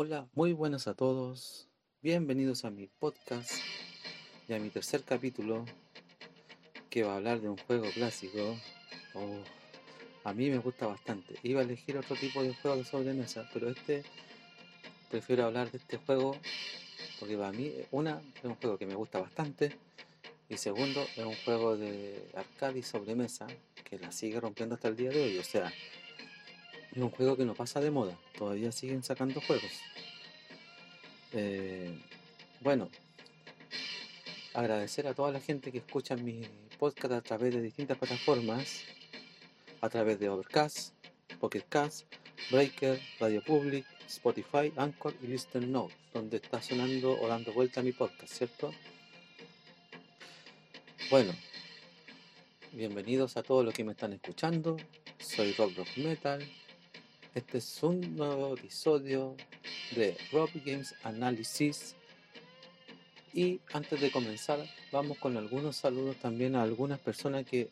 Hola, 0.00 0.28
muy 0.32 0.52
buenas 0.52 0.86
a 0.86 0.94
todos. 0.94 1.66
Bienvenidos 2.02 2.64
a 2.64 2.70
mi 2.70 2.86
podcast 2.86 3.50
y 4.48 4.52
a 4.52 4.60
mi 4.60 4.70
tercer 4.70 5.02
capítulo 5.02 5.64
que 6.88 7.02
va 7.02 7.14
a 7.14 7.16
hablar 7.16 7.40
de 7.40 7.48
un 7.48 7.56
juego 7.56 7.90
clásico. 7.92 8.56
Oh, 9.14 9.42
a 10.22 10.32
mí 10.32 10.50
me 10.50 10.58
gusta 10.58 10.86
bastante. 10.86 11.34
Iba 11.42 11.62
a 11.62 11.64
elegir 11.64 11.98
otro 11.98 12.14
tipo 12.14 12.44
de 12.44 12.54
juego 12.54 12.76
de 12.76 12.84
sobremesa, 12.84 13.50
pero 13.52 13.70
este 13.70 14.04
prefiero 15.10 15.46
hablar 15.46 15.72
de 15.72 15.78
este 15.78 15.96
juego 15.96 16.36
porque 17.18 17.36
para 17.36 17.50
mí, 17.50 17.72
una, 17.90 18.22
es 18.36 18.44
un 18.44 18.54
juego 18.54 18.78
que 18.78 18.86
me 18.86 18.94
gusta 18.94 19.18
bastante 19.18 19.76
y 20.48 20.58
segundo, 20.58 21.04
es 21.16 21.26
un 21.26 21.34
juego 21.44 21.76
de 21.76 22.30
arcade 22.36 22.78
y 22.78 22.82
sobremesa 22.84 23.48
que 23.82 23.98
la 23.98 24.12
sigue 24.12 24.38
rompiendo 24.38 24.76
hasta 24.76 24.86
el 24.86 24.94
día 24.94 25.10
de 25.10 25.24
hoy. 25.24 25.38
O 25.38 25.44
sea, 25.44 25.72
es 26.98 27.04
un 27.04 27.10
juego 27.10 27.36
que 27.36 27.44
no 27.44 27.54
pasa 27.54 27.80
de 27.80 27.92
moda, 27.92 28.18
todavía 28.36 28.72
siguen 28.72 29.04
sacando 29.04 29.40
juegos. 29.40 29.70
Eh, 31.32 31.96
bueno, 32.60 32.88
agradecer 34.52 35.06
a 35.06 35.14
toda 35.14 35.30
la 35.30 35.40
gente 35.40 35.70
que 35.70 35.78
escucha 35.78 36.16
mi 36.16 36.42
podcast 36.76 37.14
a 37.14 37.20
través 37.20 37.54
de 37.54 37.62
distintas 37.62 37.98
plataformas, 37.98 38.82
a 39.80 39.88
través 39.88 40.18
de 40.18 40.28
Overcast, 40.28 40.92
Pocket 41.38 41.62
Cast, 41.68 42.12
Breaker, 42.50 43.00
Radio 43.20 43.44
Public, 43.44 43.86
Spotify, 44.08 44.72
Anchor 44.76 45.14
y 45.22 45.28
Listen 45.28 45.70
Note, 45.70 45.94
donde 46.12 46.38
está 46.38 46.60
sonando 46.60 47.12
o 47.20 47.28
dando 47.28 47.52
vuelta 47.52 47.80
mi 47.80 47.92
podcast, 47.92 48.32
¿cierto? 48.32 48.72
Bueno, 51.10 51.32
bienvenidos 52.72 53.36
a 53.36 53.44
todos 53.44 53.64
los 53.64 53.72
que 53.72 53.84
me 53.84 53.92
están 53.92 54.14
escuchando. 54.14 54.76
Soy 55.20 55.52
Rock 55.52 55.76
Rock 55.76 55.96
Metal. 55.98 56.67
Este 57.38 57.58
es 57.58 57.82
un 57.84 58.16
nuevo 58.16 58.56
episodio 58.56 59.36
de 59.94 60.16
Rob 60.32 60.50
Games 60.64 60.92
Analysis. 61.04 61.94
Y 63.32 63.60
antes 63.72 64.00
de 64.00 64.10
comenzar, 64.10 64.58
vamos 64.90 65.18
con 65.18 65.36
algunos 65.36 65.76
saludos 65.76 66.16
también 66.16 66.56
a 66.56 66.64
algunas 66.64 66.98
personas 66.98 67.46
que 67.46 67.70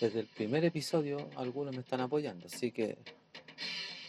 desde 0.00 0.20
el 0.20 0.26
primer 0.26 0.64
episodio 0.64 1.28
algunos 1.36 1.74
me 1.74 1.82
están 1.82 2.00
apoyando, 2.00 2.46
así 2.46 2.72
que 2.72 2.96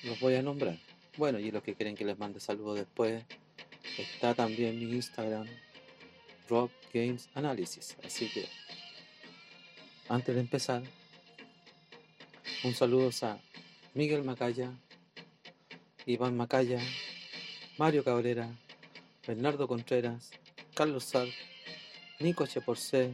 los 0.04 0.18
voy 0.22 0.36
a 0.36 0.42
nombrar. 0.42 0.78
Bueno, 1.18 1.38
y 1.38 1.52
los 1.52 1.62
que 1.62 1.76
quieren 1.76 1.98
que 1.98 2.06
les 2.06 2.18
mande 2.18 2.40
saludos 2.40 2.78
después, 2.78 3.26
está 3.98 4.34
también 4.34 4.80
mi 4.80 4.96
Instagram, 4.96 5.46
Rob 6.48 6.72
Games 6.94 7.28
Analysis. 7.34 7.98
Así 8.02 8.30
que 8.30 8.46
antes 10.08 10.34
de 10.34 10.40
empezar, 10.40 10.84
un 12.64 12.74
saludo 12.74 13.10
a 13.24 13.38
Miguel 13.94 14.24
Macaya, 14.24 14.72
Iván 16.06 16.38
Macaya, 16.38 16.80
Mario 17.78 18.06
Cabrera, 18.06 18.48
Bernardo 19.28 19.68
Contreras, 19.68 20.32
Carlos 20.74 21.04
Sar, 21.04 21.28
Nico 22.22 22.48
Cheporcé, 22.48 23.14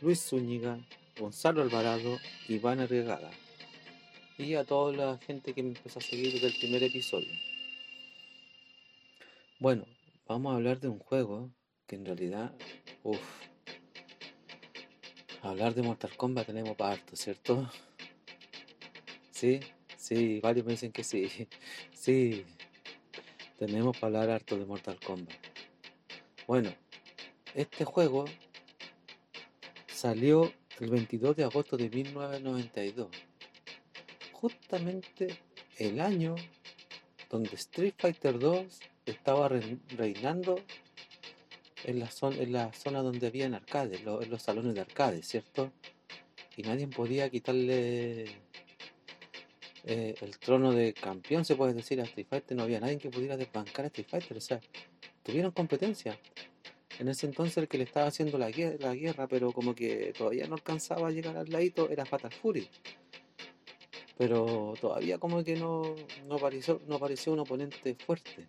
Luis 0.00 0.20
Zúñiga, 0.28 0.76
Gonzalo 1.20 1.62
Alvarado, 1.62 2.18
Iván 2.48 2.80
Arriagada. 2.80 3.30
Y 4.36 4.54
a 4.54 4.64
toda 4.64 4.92
la 4.92 5.18
gente 5.18 5.54
que 5.54 5.62
me 5.62 5.68
empezó 5.68 6.00
a 6.00 6.02
seguir 6.02 6.32
desde 6.32 6.48
el 6.48 6.58
primer 6.58 6.82
episodio. 6.82 7.32
Bueno, 9.60 9.84
vamos 10.26 10.52
a 10.52 10.56
hablar 10.56 10.80
de 10.80 10.88
un 10.88 10.98
juego 10.98 11.52
que 11.86 11.94
en 11.94 12.04
realidad, 12.04 12.52
uff, 13.04 13.20
hablar 15.42 15.74
de 15.74 15.82
Mortal 15.82 16.16
Kombat 16.16 16.46
tenemos 16.46 16.76
para 16.76 16.94
harto, 16.94 17.14
¿cierto? 17.14 17.70
Sí, 19.30 19.60
Sí, 19.98 20.38
varios 20.40 20.64
me 20.64 20.72
dicen 20.72 20.92
que 20.92 21.04
sí. 21.04 21.28
Sí, 21.92 22.44
tenemos 23.58 23.98
para 23.98 24.20
hablar 24.20 24.36
harto 24.36 24.56
de 24.56 24.64
Mortal 24.64 24.98
Kombat. 25.04 25.36
Bueno, 26.46 26.72
este 27.54 27.84
juego 27.84 28.24
salió 29.88 30.50
el 30.78 30.90
22 30.90 31.36
de 31.36 31.44
agosto 31.44 31.76
de 31.76 31.90
1992. 31.90 33.08
Justamente 34.32 35.36
el 35.78 36.00
año 36.00 36.36
donde 37.28 37.56
Street 37.56 37.94
Fighter 37.98 38.38
2 38.38 38.78
estaba 39.04 39.48
reinando 39.48 40.60
en 41.84 41.98
la, 41.98 42.08
zona, 42.10 42.36
en 42.36 42.52
la 42.52 42.72
zona 42.72 43.02
donde 43.02 43.26
había 43.26 43.46
arcades, 43.46 44.00
en 44.00 44.30
los 44.30 44.42
salones 44.42 44.74
de 44.74 44.80
arcades, 44.80 45.26
¿cierto? 45.26 45.72
Y 46.56 46.62
nadie 46.62 46.86
podía 46.86 47.28
quitarle 47.28 48.47
eh, 49.90 50.14
el 50.20 50.38
trono 50.38 50.72
de 50.72 50.92
campeón, 50.92 51.46
se 51.46 51.56
puede 51.56 51.72
decir, 51.72 51.98
a 51.98 52.04
Street 52.04 52.26
Fighter. 52.28 52.54
No 52.54 52.64
había 52.64 52.78
nadie 52.78 52.98
que 52.98 53.08
pudiera 53.08 53.38
desbancar 53.38 53.86
a 53.86 53.88
Street 53.88 54.06
Fighter. 54.06 54.36
O 54.36 54.40
sea, 54.40 54.60
tuvieron 55.22 55.50
competencia. 55.50 56.18
En 56.98 57.08
ese 57.08 57.24
entonces 57.24 57.56
el 57.56 57.68
que 57.68 57.78
le 57.78 57.84
estaba 57.84 58.06
haciendo 58.06 58.36
la 58.36 58.50
guerra, 58.50 58.76
la 58.80 58.94
guerra 58.94 59.26
pero 59.26 59.50
como 59.50 59.74
que 59.74 60.12
todavía 60.12 60.46
no 60.46 60.56
alcanzaba 60.56 61.08
a 61.08 61.10
llegar 61.10 61.38
al 61.38 61.48
ladito, 61.48 61.88
era 61.88 62.04
Fatal 62.04 62.30
Fury. 62.30 62.68
Pero 64.18 64.74
todavía 64.78 65.16
como 65.16 65.42
que 65.42 65.56
no, 65.56 65.94
no, 66.26 66.34
apareció, 66.34 66.82
no 66.86 66.96
apareció 66.96 67.32
un 67.32 67.38
oponente 67.38 67.94
fuerte. 67.94 68.46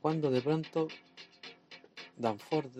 Cuando 0.00 0.30
de 0.30 0.42
pronto 0.42 0.86
Dan 2.16 2.38
Ford 2.38 2.70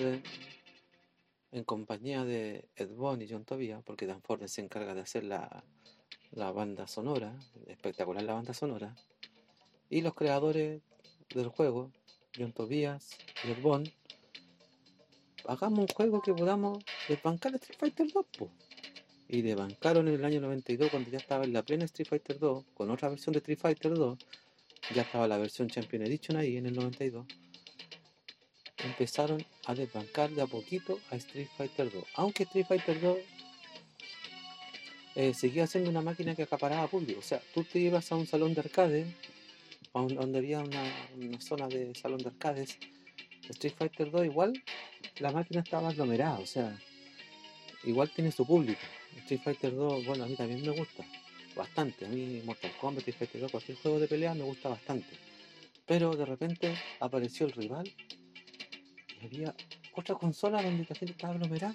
en 1.50 1.64
compañía 1.64 2.24
de 2.24 2.68
Ed 2.76 2.90
Boon 2.90 3.22
y 3.22 3.28
John 3.28 3.44
Tobias, 3.44 3.82
porque 3.82 4.06
Dan 4.06 4.22
Ford 4.22 4.46
se 4.46 4.60
encarga 4.60 4.94
de 4.94 5.00
hacer 5.00 5.24
la, 5.24 5.64
la 6.32 6.50
banda 6.50 6.86
sonora, 6.86 7.32
espectacular 7.66 8.22
la 8.22 8.34
banda 8.34 8.54
sonora, 8.54 8.96
y 9.90 10.00
los 10.00 10.14
creadores 10.14 10.80
del 11.34 11.48
juego, 11.48 11.90
John 12.36 12.52
Tobias 12.52 13.10
y 13.44 13.50
el 13.50 13.60
Bond, 13.60 13.90
hagamos 15.46 15.80
un 15.80 15.88
juego 15.88 16.22
que 16.22 16.32
podamos 16.32 16.82
desbancar 17.08 17.54
Street 17.56 17.78
Fighter 17.78 18.06
2, 18.12 18.26
Y 19.28 19.42
desbancaron 19.42 20.08
en 20.08 20.14
el 20.14 20.24
año 20.24 20.40
92 20.40 20.90
cuando 20.90 21.10
ya 21.10 21.18
estaba 21.18 21.44
en 21.44 21.52
la 21.52 21.62
plena 21.62 21.84
Street 21.84 22.08
Fighter 22.08 22.38
2, 22.38 22.64
con 22.74 22.90
otra 22.90 23.08
versión 23.08 23.32
de 23.32 23.38
Street 23.38 23.58
Fighter 23.58 23.94
2, 23.94 24.18
ya 24.94 25.02
estaba 25.02 25.28
la 25.28 25.38
versión 25.38 25.68
Champion 25.68 26.02
Edition 26.02 26.36
ahí 26.36 26.56
en 26.56 26.66
el 26.66 26.74
92. 26.74 27.26
Empezaron 28.84 29.44
a 29.66 29.74
desbancar 29.74 30.30
de 30.30 30.42
a 30.42 30.46
poquito 30.46 30.98
a 31.10 31.16
Street 31.16 31.48
Fighter 31.56 31.90
2. 31.90 32.04
Aunque 32.16 32.42
Street 32.42 32.66
Fighter 32.66 33.00
2 33.00 33.18
eh, 35.14 35.34
seguía 35.34 35.66
siendo 35.66 35.90
una 35.90 36.00
máquina 36.00 36.34
que 36.34 36.42
acaparaba 36.42 36.86
público. 36.86 37.20
O 37.20 37.22
sea, 37.22 37.40
tú 37.54 37.64
te 37.64 37.78
ibas 37.78 38.10
a 38.12 38.16
un 38.16 38.26
salón 38.26 38.54
de 38.54 38.60
arcade, 38.60 39.06
donde 39.92 40.38
había 40.38 40.60
una, 40.60 41.40
zona 41.40 41.68
de 41.68 41.94
salón 41.94 42.18
de 42.18 42.28
arcades, 42.28 42.78
Street 43.48 43.74
Fighter 43.76 44.10
2 44.10 44.24
igual, 44.24 44.62
la 45.18 45.32
máquina 45.32 45.60
estaba 45.60 45.88
aglomerada, 45.88 46.38
o 46.38 46.46
sea, 46.46 46.78
igual 47.84 48.10
tiene 48.10 48.32
su 48.32 48.46
público. 48.46 48.80
Street 49.18 49.40
Fighter 49.42 49.74
2, 49.74 50.06
bueno, 50.06 50.24
a 50.24 50.26
mí 50.26 50.34
también 50.34 50.62
me 50.62 50.70
gusta, 50.70 51.04
bastante. 51.54 52.06
A 52.06 52.08
mí 52.08 52.40
Mortal 52.44 52.72
Kombat, 52.80 53.06
Street 53.06 53.18
Fighter 53.18 53.40
2, 53.42 53.50
cualquier 53.50 53.78
juego 53.78 54.00
de 54.00 54.08
pelea 54.08 54.34
me 54.34 54.44
gusta 54.44 54.70
bastante. 54.70 55.14
Pero 55.86 56.16
de 56.16 56.24
repente 56.24 56.74
apareció 57.00 57.46
el 57.46 57.52
rival 57.52 57.92
y 59.20 59.26
había 59.26 59.54
otra 59.94 60.14
consola 60.14 60.62
donde 60.62 60.86
la 60.88 60.94
gente 60.94 61.12
estaba 61.12 61.34
aglomerada 61.34 61.74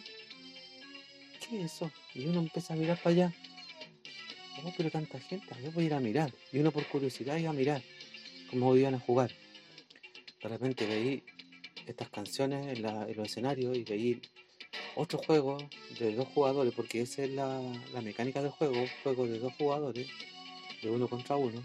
¿qué 1.49 1.63
es 1.63 1.73
eso? 1.73 1.91
Y 2.13 2.25
uno 2.25 2.39
empieza 2.39 2.73
a 2.73 2.77
mirar 2.77 2.97
para 3.01 3.15
allá. 3.15 3.33
Oh, 4.63 4.73
pero 4.75 4.89
tanta 4.89 5.19
gente, 5.19 5.47
yo 5.63 5.71
voy 5.71 5.83
a 5.83 5.87
ir 5.87 5.93
a 5.93 5.99
mirar. 5.99 6.33
Y 6.51 6.59
uno 6.59 6.71
por 6.71 6.85
curiosidad 6.87 7.37
iba 7.37 7.51
a 7.51 7.53
mirar 7.53 7.81
cómo 8.49 8.75
iban 8.75 8.95
a 8.95 8.99
jugar. 8.99 9.31
De 10.41 10.49
repente 10.49 10.85
veí 10.85 11.23
estas 11.85 12.09
canciones 12.09 12.77
en, 12.77 12.81
los 12.83 13.27
escenarios 13.27 13.77
y 13.77 13.83
veí 13.83 14.21
otro 14.95 15.19
juego 15.19 15.57
de 15.99 16.15
dos 16.15 16.27
jugadores, 16.29 16.73
porque 16.73 17.01
esa 17.01 17.23
es 17.23 17.31
la, 17.31 17.61
mecánica 18.01 18.41
del 18.41 18.51
juego, 18.51 18.85
juego 19.03 19.27
de 19.27 19.39
dos 19.39 19.53
jugadores, 19.57 20.07
de 20.81 20.89
uno 20.89 21.07
contra 21.07 21.35
uno. 21.35 21.61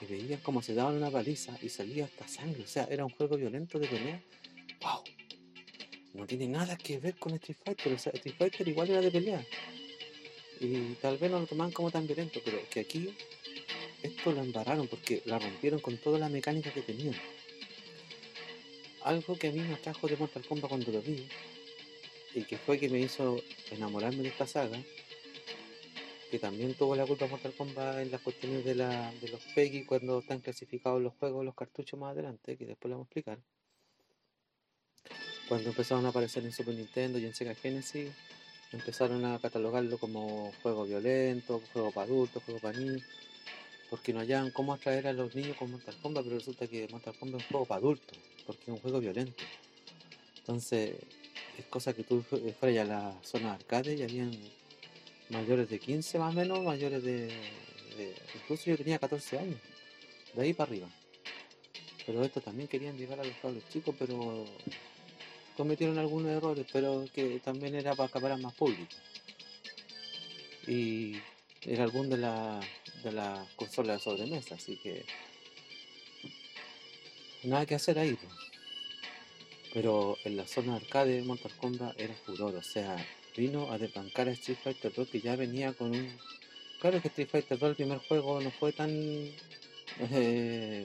Y 0.00 0.06
veías 0.06 0.40
cómo 0.40 0.62
se 0.62 0.74
daban 0.74 0.96
una 0.96 1.10
baliza 1.10 1.56
y 1.62 1.68
salía 1.68 2.04
hasta 2.04 2.28
sangre. 2.28 2.64
O 2.64 2.66
sea, 2.66 2.84
era 2.90 3.04
un 3.04 3.10
juego 3.12 3.36
violento 3.36 3.78
de 3.78 3.86
pelea. 3.86 4.22
¡Wow! 4.82 5.21
No 6.14 6.26
tiene 6.26 6.46
nada 6.48 6.76
que 6.76 6.98
ver 6.98 7.16
con 7.16 7.32
Street 7.34 7.58
Fighter. 7.64 7.92
O 7.92 7.98
sea, 7.98 8.12
Street 8.12 8.36
Fighter 8.36 8.68
igual 8.68 8.90
era 8.90 9.00
de 9.00 9.10
pelea. 9.10 9.46
Y 10.60 10.94
tal 10.94 11.18
vez 11.18 11.30
no 11.30 11.40
lo 11.40 11.46
toman 11.46 11.72
como 11.72 11.90
tan 11.90 12.06
violento, 12.06 12.40
pero 12.44 12.58
que 12.70 12.80
aquí 12.80 13.14
esto 14.02 14.32
lo 14.32 14.42
embararon 14.42 14.86
porque 14.88 15.22
la 15.24 15.38
rompieron 15.38 15.80
con 15.80 15.96
toda 15.98 16.18
la 16.18 16.28
mecánica 16.28 16.72
que 16.72 16.82
tenían. 16.82 17.14
Algo 19.02 19.36
que 19.36 19.48
a 19.48 19.52
mí 19.52 19.60
me 19.60 19.74
atrajo 19.74 20.06
de 20.06 20.16
Mortal 20.16 20.46
Kombat 20.46 20.68
cuando 20.68 20.92
lo 20.92 21.02
vi, 21.02 21.26
y 22.34 22.44
que 22.44 22.56
fue 22.56 22.78
que 22.78 22.88
me 22.88 23.00
hizo 23.00 23.42
enamorarme 23.70 24.22
de 24.22 24.28
esta 24.28 24.46
saga, 24.46 24.80
que 26.30 26.38
también 26.38 26.74
tuvo 26.74 26.94
la 26.94 27.06
culpa 27.06 27.26
Mortal 27.26 27.52
Kombat 27.54 27.98
en 27.98 28.10
las 28.12 28.20
cuestiones 28.20 28.64
de, 28.64 28.76
la, 28.76 29.12
de 29.20 29.28
los 29.28 29.42
PEGI 29.54 29.84
cuando 29.84 30.20
están 30.20 30.40
clasificados 30.40 31.02
los 31.02 31.14
juegos, 31.14 31.44
los 31.44 31.54
cartuchos 31.54 31.98
más 31.98 32.12
adelante, 32.12 32.56
que 32.56 32.66
después 32.66 32.90
lo 32.90 32.96
vamos 32.96 33.06
a 33.06 33.08
explicar 33.08 33.38
cuando 35.48 35.70
empezaron 35.70 36.06
a 36.06 36.10
aparecer 36.10 36.44
en 36.44 36.52
Super 36.52 36.74
Nintendo 36.74 37.18
y 37.18 37.26
en 37.26 37.34
Sega 37.34 37.54
Genesis, 37.54 38.10
empezaron 38.72 39.24
a 39.24 39.38
catalogarlo 39.38 39.98
como 39.98 40.52
juego 40.62 40.84
violento, 40.84 41.60
juego 41.72 41.90
para 41.92 42.06
adultos, 42.06 42.42
juego 42.44 42.60
para 42.60 42.78
niños. 42.78 43.02
porque 43.90 44.14
no 44.14 44.20
hallaban 44.20 44.50
cómo 44.50 44.72
atraer 44.72 45.06
a 45.06 45.12
los 45.12 45.34
niños 45.34 45.54
con 45.58 45.70
Mortal 45.70 45.94
Kombat, 46.00 46.24
pero 46.24 46.38
resulta 46.38 46.66
que 46.66 46.88
Mortal 46.88 47.14
Kombat 47.18 47.40
es 47.40 47.46
un 47.46 47.50
juego 47.50 47.66
para 47.66 47.78
adultos, 47.78 48.18
porque 48.46 48.62
es 48.62 48.68
un 48.68 48.78
juego 48.78 49.00
violento. 49.00 49.44
Entonces, 50.38 50.96
es 51.58 51.64
cosa 51.66 51.92
que 51.92 52.02
tú 52.02 52.22
fueras 52.22 52.78
a 52.78 52.84
la 52.84 53.14
zona 53.22 53.52
arcade 53.52 53.94
y 53.94 54.02
habían 54.02 54.32
mayores 55.28 55.68
de 55.68 55.78
15 55.78 56.18
más 56.18 56.34
o 56.34 56.38
menos, 56.38 56.62
mayores 56.62 57.02
de, 57.02 57.26
de, 57.26 58.14
Incluso 58.34 58.64
yo 58.66 58.78
tenía 58.78 58.98
14 58.98 59.38
años, 59.38 59.60
de 60.34 60.42
ahí 60.42 60.54
para 60.54 60.70
arriba. 60.70 60.88
Pero 62.06 62.24
estos 62.24 62.42
también 62.42 62.68
querían 62.68 62.96
llegar 62.96 63.20
a 63.20 63.24
los 63.24 63.68
chicos, 63.68 63.94
pero 63.98 64.46
cometieron 65.62 65.96
algunos 65.96 66.32
errores, 66.32 66.66
pero 66.72 67.04
que 67.14 67.38
también 67.38 67.76
era 67.76 67.94
para 67.94 68.08
acaparar 68.08 68.36
más 68.40 68.52
público. 68.54 68.96
Y 70.66 71.14
era 71.64 71.84
algún 71.84 72.10
de 72.10 72.16
la 72.16 72.58
de 73.04 73.12
la 73.12 73.46
consola 73.54 73.92
de 73.92 74.00
sobremesa, 74.00 74.56
así 74.56 74.76
que 74.82 75.04
nada 77.44 77.64
que 77.64 77.76
hacer 77.76 77.96
ahí. 78.00 78.18
Pero 79.72 80.18
en 80.24 80.36
la 80.36 80.48
zona 80.48 80.74
arcade 80.74 81.12
de 81.18 81.22
Mortal 81.22 81.56
Kombat 81.56 82.00
era 82.00 82.14
furor, 82.26 82.56
o 82.56 82.62
sea, 82.64 82.96
vino 83.36 83.70
a 83.70 83.78
desbancar 83.78 84.26
a 84.28 84.32
Street 84.32 84.58
Fighter 84.64 84.92
2 84.92 85.08
que 85.10 85.20
ya 85.20 85.36
venía 85.36 85.74
con 85.74 85.92
un... 85.92 86.18
Claro 86.80 87.00
que 87.00 87.06
Street 87.06 87.28
Fighter 87.28 87.56
2 87.56 87.70
el 87.70 87.76
primer 87.76 87.98
juego 87.98 88.40
no 88.40 88.50
fue 88.50 88.72
tan... 88.72 88.90
Eh, 88.90 90.84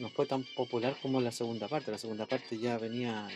no 0.00 0.08
fue 0.08 0.26
tan 0.26 0.42
popular 0.56 0.96
como 1.00 1.20
la 1.20 1.30
segunda 1.30 1.68
parte, 1.68 1.92
la 1.92 1.98
segunda 1.98 2.26
parte 2.26 2.58
ya 2.58 2.78
venía 2.78 3.28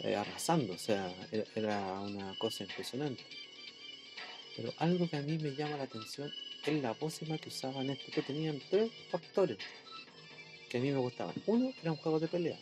eh, 0.00 0.14
arrasando, 0.14 0.74
o 0.74 0.78
sea, 0.78 1.12
era 1.54 2.00
una 2.00 2.36
cosa 2.38 2.64
impresionante. 2.64 3.24
Pero 4.56 4.72
algo 4.78 5.08
que 5.08 5.16
a 5.16 5.22
mí 5.22 5.38
me 5.38 5.54
llama 5.54 5.76
la 5.76 5.84
atención 5.84 6.32
es 6.64 6.82
la 6.82 6.94
pócima 6.94 7.38
que 7.38 7.48
usaban 7.48 7.90
esto, 7.90 8.10
que 8.12 8.22
tenían 8.22 8.60
tres 8.70 8.90
factores 9.10 9.58
que 10.68 10.78
a 10.78 10.80
mí 10.80 10.90
me 10.90 10.98
gustaban. 10.98 11.34
Uno, 11.46 11.72
era 11.80 11.92
un 11.92 11.98
juego 11.98 12.18
de 12.18 12.28
pelea, 12.28 12.58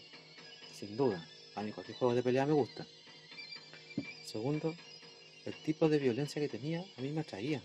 sin 0.79 0.97
duda. 0.97 1.27
A 1.55 1.63
mí 1.63 1.73
cualquier 1.73 1.97
juego 1.97 2.15
de 2.15 2.23
pelea 2.23 2.47
me 2.47 2.53
gusta. 2.53 2.87
Segundo, 4.27 4.75
el 5.45 5.55
tipo 5.63 5.89
de 5.89 5.99
violencia 5.99 6.41
que 6.41 6.49
tenía 6.49 6.85
a 6.99 7.01
mí 7.01 7.11
me 7.11 7.21
atraía. 7.21 7.63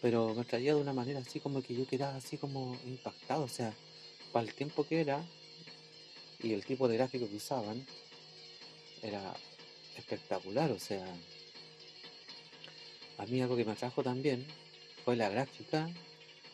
Pero 0.00 0.34
me 0.34 0.42
atraía 0.42 0.74
de 0.74 0.80
una 0.80 0.92
manera 0.92 1.20
así 1.20 1.40
como 1.40 1.62
que 1.62 1.74
yo 1.74 1.86
quedaba 1.86 2.16
así 2.16 2.38
como 2.38 2.78
impactado. 2.86 3.44
O 3.44 3.48
sea, 3.48 3.74
para 4.32 4.46
el 4.46 4.54
tiempo 4.54 4.86
que 4.86 5.00
era 5.00 5.24
y 6.40 6.52
el 6.52 6.64
tipo 6.64 6.88
de 6.88 6.96
gráfico 6.96 7.28
que 7.28 7.36
usaban, 7.36 7.84
era 9.02 9.34
espectacular. 9.96 10.70
O 10.70 10.78
sea, 10.78 11.04
a 13.18 13.26
mí 13.26 13.40
algo 13.40 13.56
que 13.56 13.64
me 13.64 13.72
atrajo 13.72 14.02
también 14.02 14.46
fue 15.04 15.16
la 15.16 15.28
gráfica 15.28 15.88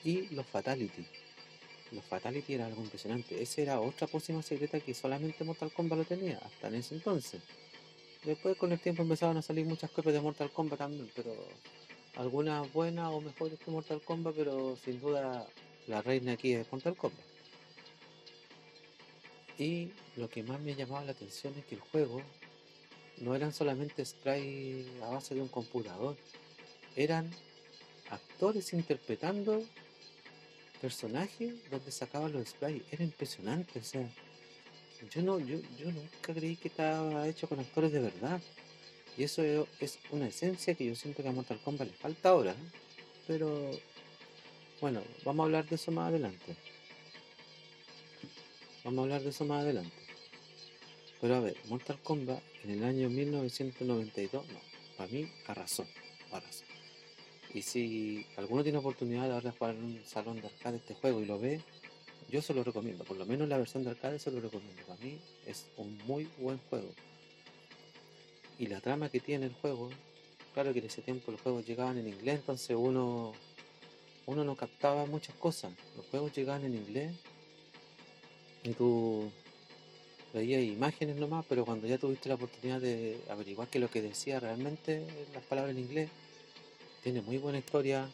y 0.04 0.28
los 0.34 0.46
fatality. 0.46 1.06
Los 1.92 2.04
fatality 2.04 2.54
era 2.54 2.66
algo 2.66 2.82
impresionante. 2.82 3.40
Esa 3.40 3.60
era 3.62 3.80
otra 3.80 4.06
pócima 4.06 4.42
secreta 4.42 4.80
que 4.80 4.94
solamente 4.94 5.44
Mortal 5.44 5.72
Kombat 5.72 5.98
lo 5.98 6.04
tenía, 6.04 6.38
hasta 6.38 6.68
en 6.68 6.76
ese 6.76 6.94
entonces. 6.94 7.40
Después 8.24 8.56
con 8.56 8.72
el 8.72 8.80
tiempo 8.80 9.02
empezaron 9.02 9.36
a 9.36 9.42
salir 9.42 9.66
muchas 9.66 9.90
copias 9.90 10.14
de 10.14 10.20
Mortal 10.20 10.50
Kombat 10.50 10.78
también, 10.78 11.10
pero 11.14 11.34
algunas 12.16 12.72
buenas 12.72 13.10
o 13.12 13.20
mejores 13.20 13.58
que 13.58 13.70
Mortal 13.70 14.00
Kombat, 14.00 14.34
pero 14.34 14.76
sin 14.76 15.00
duda 15.00 15.46
la 15.86 16.02
reina 16.02 16.32
aquí 16.32 16.52
es 16.52 16.70
Mortal 16.72 16.96
Kombat. 16.96 17.33
Y 19.58 19.92
lo 20.16 20.28
que 20.28 20.42
más 20.42 20.60
me 20.60 20.74
llamaba 20.74 21.04
la 21.04 21.12
atención 21.12 21.54
es 21.56 21.64
que 21.64 21.76
el 21.76 21.80
juego 21.80 22.22
no 23.18 23.34
eran 23.34 23.52
solamente 23.52 24.04
sprites 24.04 24.86
a 25.02 25.10
base 25.10 25.34
de 25.34 25.42
un 25.42 25.48
computador, 25.48 26.16
eran 26.96 27.30
actores 28.10 28.72
interpretando 28.72 29.62
personajes 30.80 31.54
donde 31.70 31.90
sacaban 31.90 32.32
los 32.32 32.48
sprites. 32.48 32.82
Era 32.92 33.04
impresionante, 33.04 33.78
o 33.78 33.82
sea, 33.84 34.08
yo 35.10 35.22
no, 35.22 35.38
yo, 35.38 35.58
yo 35.78 35.90
nunca 35.90 36.34
creí 36.34 36.56
que 36.56 36.68
estaba 36.68 37.26
hecho 37.28 37.48
con 37.48 37.60
actores 37.60 37.92
de 37.92 38.00
verdad. 38.00 38.40
Y 39.16 39.22
eso 39.22 39.42
es 39.80 39.98
una 40.10 40.26
esencia 40.26 40.74
que 40.74 40.86
yo 40.86 40.96
siento 40.96 41.22
que 41.22 41.28
a 41.28 41.32
Mortal 41.32 41.60
Kombat 41.62 41.88
le 41.88 41.94
falta 41.94 42.30
ahora. 42.30 42.54
Pero 43.26 43.70
bueno, 44.80 45.02
vamos 45.24 45.44
a 45.44 45.46
hablar 45.46 45.66
de 45.66 45.76
eso 45.76 45.92
más 45.92 46.08
adelante. 46.08 46.56
Vamos 48.84 48.98
a 48.98 49.02
hablar 49.04 49.22
de 49.22 49.30
eso 49.30 49.46
más 49.46 49.62
adelante. 49.62 49.96
Pero 51.18 51.36
a 51.36 51.40
ver, 51.40 51.56
Mortal 51.70 51.98
Kombat 52.02 52.42
en 52.64 52.70
el 52.72 52.84
año 52.84 53.08
1992, 53.08 54.46
no, 54.46 54.58
para 54.98 55.10
mí 55.10 55.26
arrasó, 55.46 55.86
arrasó. 56.30 56.64
Y 57.54 57.62
si 57.62 58.26
alguno 58.36 58.62
tiene 58.62 58.76
oportunidad 58.76 59.26
de 59.26 59.32
ahora 59.32 59.52
jugar 59.52 59.74
en 59.74 59.84
un 59.84 60.04
salón 60.04 60.38
de 60.42 60.48
arcade 60.48 60.76
este 60.76 60.92
juego 60.94 61.22
y 61.22 61.24
lo 61.24 61.38
ve, 61.38 61.62
yo 62.28 62.42
se 62.42 62.52
lo 62.52 62.62
recomiendo, 62.62 63.04
por 63.04 63.16
lo 63.16 63.24
menos 63.24 63.48
la 63.48 63.56
versión 63.56 63.84
de 63.84 63.90
arcade 63.90 64.18
se 64.18 64.30
lo 64.30 64.40
recomiendo. 64.40 64.82
Para 64.86 65.00
mí 65.02 65.18
es 65.46 65.66
un 65.78 65.96
muy 66.06 66.28
buen 66.38 66.58
juego. 66.68 66.92
Y 68.58 68.66
la 68.66 68.82
trama 68.82 69.08
que 69.08 69.20
tiene 69.20 69.46
el 69.46 69.54
juego, 69.54 69.88
claro 70.52 70.74
que 70.74 70.80
en 70.80 70.86
ese 70.86 71.00
tiempo 71.00 71.32
los 71.32 71.40
juegos 71.40 71.66
llegaban 71.66 71.96
en 71.96 72.08
inglés, 72.08 72.40
entonces 72.40 72.76
uno, 72.78 73.32
uno 74.26 74.44
no 74.44 74.56
captaba 74.56 75.06
muchas 75.06 75.34
cosas. 75.36 75.72
Los 75.96 76.04
juegos 76.08 76.34
llegaban 76.34 76.66
en 76.66 76.74
inglés 76.74 77.14
y 78.64 78.72
tú 78.72 79.30
veías 80.32 80.62
imágenes 80.64 81.16
nomás, 81.16 81.44
pero 81.48 81.64
cuando 81.64 81.86
ya 81.86 81.98
tuviste 81.98 82.28
la 82.28 82.34
oportunidad 82.34 82.80
de 82.80 83.20
averiguar 83.30 83.68
qué 83.68 83.78
es 83.78 83.82
lo 83.82 83.90
que 83.90 84.02
decía 84.02 84.40
realmente 84.40 85.06
las 85.32 85.44
palabras 85.44 85.76
en 85.76 85.82
inglés, 85.84 86.10
tiene 87.02 87.20
muy 87.20 87.38
buena 87.38 87.58
historia, 87.58 88.08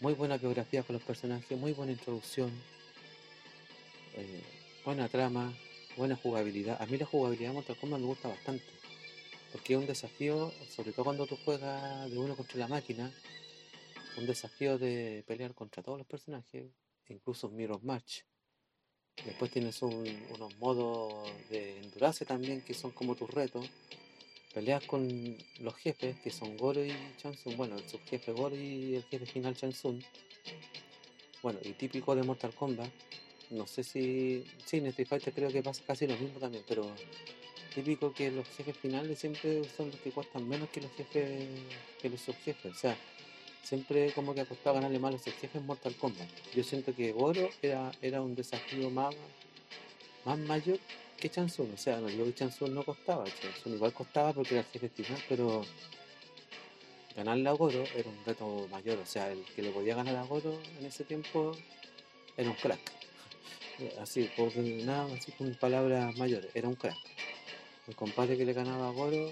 muy 0.00 0.14
buena 0.14 0.38
geografía 0.38 0.82
con 0.82 0.94
los 0.94 1.02
personajes, 1.02 1.58
muy 1.58 1.72
buena 1.72 1.92
introducción 1.92 2.50
eh, 4.16 4.42
buena 4.82 5.08
trama, 5.10 5.52
buena 5.94 6.16
jugabilidad. 6.16 6.80
A 6.80 6.86
mí 6.86 6.96
la 6.96 7.04
jugabilidad 7.04 7.50
de 7.50 7.54
Mortal 7.54 7.76
Kombat 7.76 8.00
me 8.00 8.06
gusta 8.06 8.28
bastante, 8.28 8.64
porque 9.52 9.74
es 9.74 9.78
un 9.78 9.86
desafío, 9.86 10.52
sobre 10.74 10.92
todo 10.92 11.04
cuando 11.04 11.26
tú 11.26 11.36
juegas 11.44 12.10
de 12.10 12.18
uno 12.18 12.34
contra 12.34 12.58
la 12.58 12.68
máquina, 12.68 13.12
un 14.16 14.26
desafío 14.26 14.78
de 14.78 15.22
pelear 15.26 15.54
contra 15.54 15.82
todos 15.82 15.98
los 15.98 16.06
personajes, 16.06 16.64
incluso 17.08 17.50
Mirror 17.50 17.82
Match. 17.82 18.22
Después 19.24 19.50
tienes 19.50 19.80
unos 19.82 20.56
modos 20.58 21.30
de 21.50 21.78
endurance 21.78 22.24
también 22.24 22.62
que 22.62 22.74
son 22.74 22.90
como 22.92 23.14
tus 23.14 23.30
retos. 23.30 23.68
Peleas 24.54 24.84
con 24.84 25.36
los 25.60 25.74
jefes 25.74 26.16
que 26.20 26.30
son 26.30 26.56
Goro 26.56 26.84
y 26.84 26.92
Chansun. 27.18 27.56
Bueno, 27.56 27.76
el 27.76 27.88
subjefe 27.88 28.32
Goro 28.32 28.56
y 28.56 28.94
el 28.96 29.02
jefe 29.04 29.26
final 29.26 29.56
Chansun. 29.56 30.02
Bueno, 31.42 31.58
y 31.62 31.72
típico 31.72 32.14
de 32.14 32.22
Mortal 32.22 32.54
Kombat 32.54 32.90
no 33.50 33.66
sé 33.66 33.84
si. 33.84 34.44
Sí, 34.64 34.78
en 34.78 34.86
Street 34.86 35.08
Fighter 35.08 35.32
creo 35.32 35.50
que 35.50 35.62
pasa 35.62 35.82
casi 35.86 36.06
lo 36.06 36.16
mismo 36.16 36.38
también, 36.40 36.64
pero 36.66 36.86
típico 37.74 38.12
que 38.12 38.30
los 38.30 38.48
jefes 38.48 38.76
finales 38.76 39.18
siempre 39.18 39.62
son 39.76 39.90
los 39.90 40.00
que 40.00 40.10
cuestan 40.10 40.48
menos 40.48 40.68
que 40.70 40.80
los 40.80 40.90
jefes 40.92 41.48
que 42.00 42.08
los 42.08 42.20
subjefes. 42.20 42.72
O 42.72 42.78
sea, 42.78 42.96
siempre 43.66 44.12
como 44.12 44.32
que 44.32 44.42
ha 44.42 44.44
costado 44.46 44.76
ganarle 44.76 44.98
más 45.00 45.08
a 45.08 45.12
los 45.12 45.22
subjefes 45.22 45.56
en 45.56 45.66
Mortal 45.66 45.96
Kombat. 45.96 46.28
Yo 46.54 46.62
siento 46.62 46.94
que 46.94 47.10
Goro 47.10 47.50
era, 47.60 47.90
era 48.00 48.22
un 48.22 48.34
desafío 48.36 48.90
más, 48.90 49.14
más 50.24 50.38
mayor 50.38 50.78
que 51.18 51.28
Chansun. 51.28 51.72
O 51.74 51.76
sea, 51.76 51.98
no 51.98 52.06
digo 52.06 52.24
que 52.26 52.34
Chansun 52.34 52.72
no 52.72 52.84
costaba, 52.84 53.24
Chansun 53.24 53.74
igual 53.74 53.92
costaba 53.92 54.32
porque 54.32 54.54
era 54.54 54.60
el 54.60 54.66
jefe 54.66 54.88
final, 54.88 55.20
pero 55.28 55.62
ganarle 57.16 57.48
a 57.48 57.52
Goro 57.52 57.82
era 57.96 58.08
un 58.08 58.24
reto 58.24 58.68
mayor. 58.70 58.98
O 58.98 59.06
sea, 59.06 59.32
el 59.32 59.44
que 59.44 59.62
le 59.62 59.70
podía 59.70 59.96
ganar 59.96 60.14
a 60.14 60.22
Goro 60.22 60.60
en 60.78 60.86
ese 60.86 61.02
tiempo 61.02 61.52
era 62.36 62.48
un 62.48 62.56
crack 62.56 62.92
así, 64.00 64.30
por 64.36 64.56
nada, 64.56 65.12
así 65.12 65.32
con 65.32 65.52
palabras 65.54 66.16
mayores, 66.16 66.50
era 66.54 66.68
un 66.68 66.76
crack. 66.76 66.96
El 67.88 67.96
compadre 67.96 68.36
que 68.36 68.44
le 68.44 68.52
ganaba 68.52 68.88
a 68.88 68.92
Goro 68.92 69.30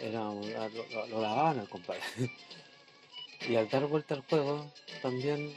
era 0.00 0.20
lo, 0.20 1.06
lo, 1.08 1.20
lavaban 1.20 1.58
al 1.58 1.68
compadre. 1.68 2.02
y 3.48 3.56
al 3.56 3.68
dar 3.68 3.86
vuelta 3.86 4.14
al 4.14 4.22
juego 4.22 4.70
también 5.02 5.54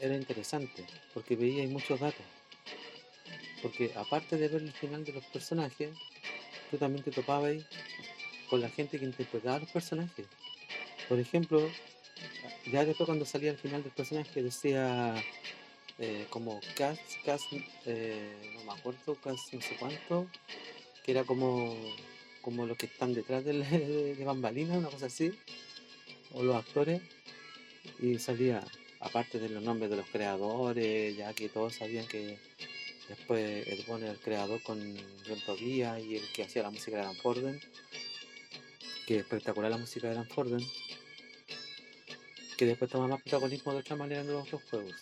era 0.00 0.14
interesante, 0.14 0.84
porque 1.14 1.36
veía 1.36 1.66
muchos 1.68 2.00
datos. 2.00 2.24
Porque 3.62 3.92
aparte 3.94 4.36
de 4.36 4.48
ver 4.48 4.62
el 4.62 4.72
final 4.72 5.04
de 5.04 5.12
los 5.12 5.24
personajes, 5.26 5.90
tú 6.70 6.78
también 6.78 7.04
te 7.04 7.10
topabas 7.10 7.56
con 8.48 8.60
la 8.60 8.68
gente 8.70 8.98
que 8.98 9.04
interpretaba 9.04 9.58
los 9.58 9.70
personajes. 9.70 10.26
Por 11.08 11.18
ejemplo, 11.18 11.70
ya 12.70 12.84
después 12.84 13.06
cuando 13.06 13.24
salía 13.24 13.50
al 13.50 13.58
final 13.58 13.82
del 13.82 13.92
personaje 13.92 14.42
decía 14.42 15.14
eh, 15.98 16.26
como 16.30 16.60
cast, 16.76 17.00
cast 17.24 17.44
eh, 17.86 18.54
no 18.54 18.64
me 18.64 18.78
acuerdo, 18.78 19.14
cast 19.16 19.52
no 19.52 19.60
sé 19.60 19.76
cuánto, 19.78 20.26
que 21.04 21.12
era 21.12 21.24
como, 21.24 21.76
como 22.42 22.66
los 22.66 22.76
que 22.76 22.86
están 22.86 23.14
detrás 23.14 23.44
de, 23.46 24.14
de, 24.14 24.24
bambalinas, 24.24 24.78
una 24.78 24.88
cosa 24.88 25.06
así, 25.06 25.32
o 26.32 26.42
los 26.42 26.56
actores, 26.56 27.02
y 27.98 28.18
salía, 28.18 28.62
aparte 29.00 29.38
de 29.38 29.48
los 29.48 29.62
nombres 29.62 29.90
de 29.90 29.96
los 29.96 30.06
creadores, 30.06 31.16
ya 31.16 31.32
que 31.34 31.48
todos 31.48 31.74
sabían 31.74 32.06
que 32.06 32.38
después 33.08 33.66
el 33.66 33.84
pone 33.84 34.08
el 34.08 34.18
creador 34.18 34.62
con 34.62 34.78
John 35.26 35.40
Tobias 35.44 36.02
y 36.02 36.16
el 36.16 36.32
que 36.32 36.44
hacía 36.44 36.62
la 36.62 36.70
música 36.70 36.98
de 36.98 37.02
Dan 37.02 37.16
Forden, 37.16 37.60
que 39.06 39.18
espectacular 39.18 39.70
la 39.70 39.78
música 39.78 40.08
de 40.08 40.14
Dan 40.14 40.28
Forden 40.28 40.64
que 42.60 42.66
después 42.66 42.90
toma 42.90 43.08
más 43.08 43.22
protagonismo 43.22 43.72
de 43.72 43.78
otra 43.78 43.96
manera 43.96 44.20
en 44.20 44.26
los 44.26 44.42
otros 44.42 44.62
juegos. 44.68 44.92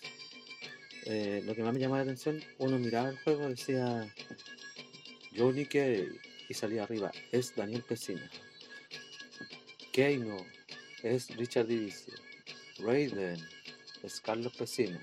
Eh, 1.07 1.43
lo 1.45 1.57
que 1.57 1.65
más 1.65 1.75
me 1.75 1.81
llamó 1.81 1.97
la 1.97 2.03
atención, 2.03 2.41
uno 2.59 2.79
miraba 2.79 3.09
el 3.09 3.19
juego, 3.19 3.49
decía 3.49 4.15
Johnny 5.37 5.67
Kay 5.67 6.07
y 6.49 6.55
salía 6.55 6.85
arriba, 6.85 7.13
es 7.31 7.55
Daniel 7.55 7.83
Pesina. 7.83 8.31
Keino 9.93 10.37
es 11.03 11.37
Richard 11.37 11.67
Divisio. 11.67 12.15
Raiden 12.79 13.37
es 14.03 14.21
Carlos 14.21 14.57
Pesina. 14.57 15.01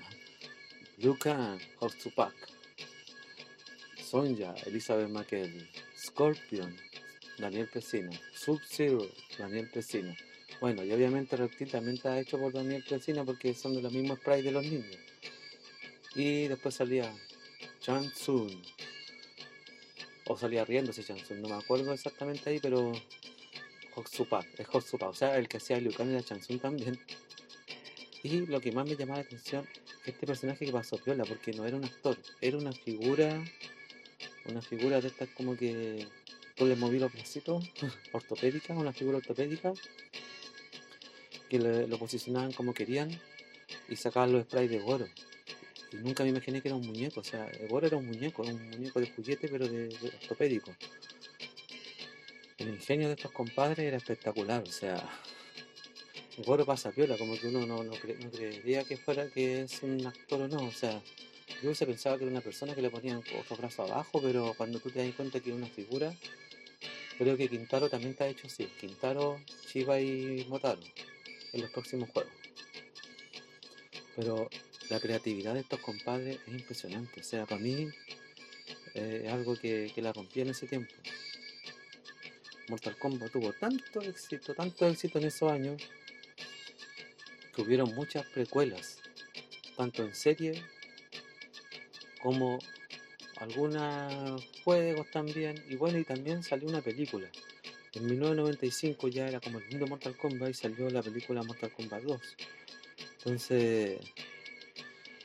Lucan, 0.98 1.58
House 1.80 1.98
Tupac. 1.98 2.34
Sonja, 4.02 4.54
Elizabeth 4.64 5.08
McKelvey. 5.08 5.68
Scorpion, 5.96 6.74
Daniel 7.38 7.68
Pesina. 7.68 8.10
Sub-Zero, 8.32 9.06
Daniel 9.38 9.68
Pesina. 9.70 10.16
Bueno, 10.60 10.82
y 10.82 10.92
obviamente 10.92 11.36
Reptil 11.36 11.70
también 11.70 11.96
está 11.96 12.18
hecho 12.18 12.38
por 12.38 12.52
Daniel 12.52 12.82
Pesina 12.88 13.24
porque 13.24 13.52
son 13.52 13.74
de 13.74 13.82
los 13.82 13.92
mismos 13.92 14.18
sprites 14.18 14.44
de 14.44 14.52
los 14.52 14.64
niños. 14.64 14.96
Y 16.14 16.48
después 16.48 16.74
salía 16.74 17.12
Chan 17.80 18.10
Tsun. 18.12 18.62
O 20.26 20.36
salía 20.36 20.64
riéndose 20.64 21.04
Chan 21.04 21.18
Tsun, 21.18 21.40
no 21.40 21.48
me 21.48 21.54
acuerdo 21.54 21.92
exactamente 21.92 22.50
ahí, 22.50 22.58
pero 22.60 22.92
Hotsupak, 23.94 24.46
es 24.58 24.66
Hotsupak, 24.66 25.10
o 25.10 25.14
sea, 25.14 25.38
el 25.38 25.48
que 25.48 25.58
hacía 25.58 25.80
Liukan 25.80 26.10
era 26.10 26.22
Chan 26.22 26.40
Tsun 26.40 26.58
también. 26.58 26.98
Y 28.22 28.46
lo 28.46 28.60
que 28.60 28.72
más 28.72 28.88
me 28.88 28.96
llamaba 28.96 29.20
la 29.20 29.24
atención, 29.24 29.68
este 30.04 30.26
personaje 30.26 30.66
que 30.66 30.72
pasó 30.72 30.98
piola, 30.98 31.24
porque 31.24 31.52
no 31.52 31.64
era 31.64 31.76
un 31.76 31.84
actor, 31.84 32.18
era 32.40 32.58
una 32.58 32.72
figura, 32.72 33.44
una 34.46 34.60
figura 34.60 35.00
de 35.00 35.08
estas 35.08 35.28
como 35.30 35.56
que 35.56 36.08
tú 36.56 36.66
le 36.66 36.74
moví 36.74 36.98
los 36.98 37.12
bracitos, 37.12 37.64
ortopédica, 38.12 38.74
una 38.74 38.92
figura 38.92 39.18
ortopédica, 39.18 39.72
que 41.48 41.58
lo 41.58 41.98
posicionaban 41.98 42.52
como 42.52 42.74
querían 42.74 43.10
y 43.88 43.96
sacaban 43.96 44.32
los 44.32 44.42
sprays 44.44 44.70
de 44.70 44.80
Goro. 44.80 45.06
Y 45.92 45.96
nunca 45.96 46.24
me 46.24 46.30
imaginé 46.30 46.60
que 46.60 46.68
era 46.68 46.76
un 46.76 46.86
muñeco, 46.86 47.20
o 47.20 47.24
sea, 47.24 47.50
Goro 47.68 47.86
era 47.86 47.96
un 47.96 48.06
muñeco, 48.06 48.42
era 48.42 48.54
un 48.54 48.70
muñeco 48.70 49.00
de 49.00 49.10
juguete 49.10 49.48
pero 49.48 49.68
de, 49.68 49.94
ortopédico. 50.20 50.74
El 52.58 52.68
ingenio 52.68 53.08
de 53.08 53.14
estos 53.14 53.30
compadres 53.32 53.78
era 53.78 53.96
espectacular, 53.96 54.62
o 54.62 54.72
sea, 54.72 55.08
Goro 56.38 56.66
pasa 56.66 56.90
piola, 56.90 57.16
como 57.16 57.38
que 57.38 57.46
uno 57.48 57.66
no, 57.66 57.84
no, 57.84 57.92
creería 57.92 58.84
que 58.84 58.96
fuera 58.96 59.28
que 59.28 59.62
es 59.62 59.82
un 59.82 60.06
actor 60.06 60.42
o 60.42 60.48
no, 60.48 60.64
o 60.66 60.72
sea, 60.72 61.00
yo 61.62 61.74
se 61.74 61.86
pensaba 61.86 62.18
que 62.18 62.24
era 62.24 62.32
una 62.32 62.40
persona 62.40 62.74
que 62.74 62.82
le 62.82 62.90
ponían 62.90 63.18
otro 63.18 63.56
brazo 63.56 63.84
abajo, 63.84 64.20
pero 64.20 64.54
cuando 64.56 64.80
tú 64.80 64.90
te 64.90 65.04
das 65.04 65.14
cuenta 65.14 65.40
que 65.40 65.50
era 65.50 65.56
una 65.56 65.68
figura, 65.68 66.14
creo 67.18 67.36
que 67.36 67.48
Quintaro 67.48 67.88
también 67.88 68.12
está 68.12 68.26
hecho 68.26 68.46
así, 68.46 68.66
Quintaro, 68.80 69.40
Chiba 69.66 70.00
y 70.00 70.44
Motaro 70.48 70.80
en 71.52 71.60
los 71.62 71.70
próximos 71.70 72.10
juegos. 72.10 72.32
Pero 74.14 74.48
la 74.88 75.00
creatividad 75.00 75.54
de 75.54 75.60
estos 75.60 75.80
compadres 75.80 76.38
es 76.46 76.54
impresionante. 76.54 77.20
O 77.20 77.24
sea, 77.24 77.46
para 77.46 77.60
mí 77.60 77.88
eh, 78.94 79.22
es 79.24 79.32
algo 79.32 79.56
que, 79.56 79.92
la 79.96 80.12
rompí 80.12 80.40
en 80.40 80.50
ese 80.50 80.66
tiempo. 80.66 80.92
Mortal 82.68 82.96
Kombat 82.98 83.30
tuvo 83.30 83.52
tanto 83.52 84.00
éxito, 84.00 84.54
tanto 84.54 84.88
éxito 84.88 85.18
en 85.18 85.26
esos 85.26 85.50
años, 85.50 85.82
que 87.54 87.62
hubieron 87.62 87.94
muchas 87.94 88.26
precuelas, 88.26 88.98
tanto 89.76 90.02
en 90.02 90.14
serie 90.14 90.62
como 92.22 92.58
algunos 93.36 94.44
juegos 94.64 95.10
también, 95.10 95.62
y 95.68 95.76
bueno, 95.76 95.98
y 95.98 96.04
también 96.04 96.42
salió 96.42 96.68
una 96.68 96.82
película. 96.82 97.30
En 97.92 98.06
1995 98.06 99.08
ya 99.08 99.28
era 99.28 99.40
como 99.40 99.58
el 99.58 99.68
mundo 99.70 99.86
Mortal 99.86 100.16
Kombat 100.16 100.50
y 100.50 100.54
salió 100.54 100.90
la 100.90 101.02
película 101.02 101.42
Mortal 101.42 101.72
Kombat 101.72 102.02
2. 102.02 102.20
Entonces, 103.18 104.00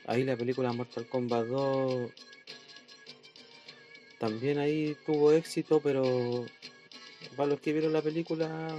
ahí 0.06 0.24
la 0.24 0.38
película 0.38 0.74
Mortal 0.74 1.08
Kombat 1.08 1.48
2 1.48 2.12
también 4.22 4.60
ahí 4.60 4.96
tuvo 5.04 5.32
éxito, 5.32 5.82
pero 5.82 6.46
para 7.36 7.50
los 7.50 7.60
que 7.60 7.74
vieron 7.74 7.92
la 7.92 8.04
película, 8.04 8.70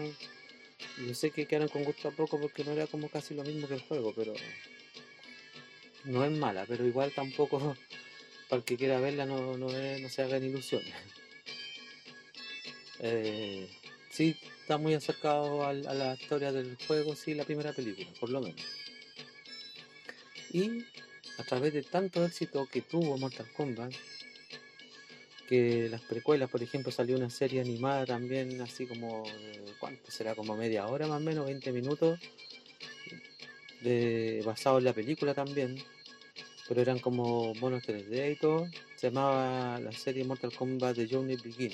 yo 1.04 1.14
sé 1.14 1.32
que 1.32 1.46
quedaron 1.46 1.68
con 1.68 1.82
gusto 1.82 2.06
a 2.06 2.12
poco 2.12 2.40
porque 2.40 2.62
no 2.62 2.70
era 2.70 2.86
como 2.86 3.08
casi 3.08 3.34
lo 3.34 3.42
mismo 3.42 3.66
que 3.66 3.74
el 3.74 3.80
juego, 3.80 4.12
pero 4.14 4.34
no 6.04 6.24
es 6.24 6.30
mala, 6.30 6.64
pero 6.68 6.86
igual 6.86 7.12
tampoco 7.12 7.58
para 8.48 8.60
el 8.60 8.64
que 8.64 8.76
quiera 8.76 9.00
verla 9.00 9.26
no, 9.26 9.56
no, 9.56 9.66
no 9.66 10.08
se 10.08 10.22
hagan 10.22 10.44
ilusiones. 10.44 10.94
Eh, 13.04 13.68
sí 14.10 14.36
está 14.60 14.78
muy 14.78 14.94
acercado 14.94 15.66
a, 15.66 15.72
la 15.72 16.14
historia 16.14 16.52
del 16.52 16.76
juego, 16.86 17.16
sí, 17.16 17.34
la 17.34 17.44
primera 17.44 17.72
película, 17.72 18.06
por 18.20 18.30
lo 18.30 18.40
menos. 18.40 18.60
Y 20.52 20.84
a 21.38 21.44
través 21.44 21.72
de 21.72 21.82
tanto 21.82 22.24
éxito 22.24 22.66
que 22.70 22.82
tuvo 22.82 23.16
Mortal 23.18 23.46
Kombat, 23.56 23.92
que 25.48 25.88
las 25.90 26.00
precuelas, 26.02 26.50
por 26.50 26.62
ejemplo, 26.62 26.90
salió 26.92 27.16
una 27.16 27.30
serie 27.30 27.60
animada 27.60 28.06
también, 28.06 28.60
así 28.60 28.86
como, 28.86 29.24
¿cuánto 29.80 30.10
será? 30.10 30.34
Como 30.34 30.56
media 30.56 30.86
hora 30.86 31.06
más 31.06 31.20
o 31.20 31.24
menos, 31.24 31.46
20 31.46 31.72
minutos, 31.72 32.20
de, 33.82 34.42
basado 34.44 34.78
en 34.78 34.84
la 34.84 34.92
película 34.92 35.34
también, 35.34 35.76
pero 36.68 36.80
eran 36.80 36.98
como 37.00 37.54
monos 37.54 37.82
3D 37.82 38.32
y 38.32 38.36
todo. 38.36 38.68
Se 38.96 39.08
llamaba 39.08 39.80
la 39.80 39.92
serie 39.92 40.24
Mortal 40.24 40.54
Kombat 40.54 40.96
de 40.96 41.08
Johnny 41.08 41.36
Begin 41.36 41.72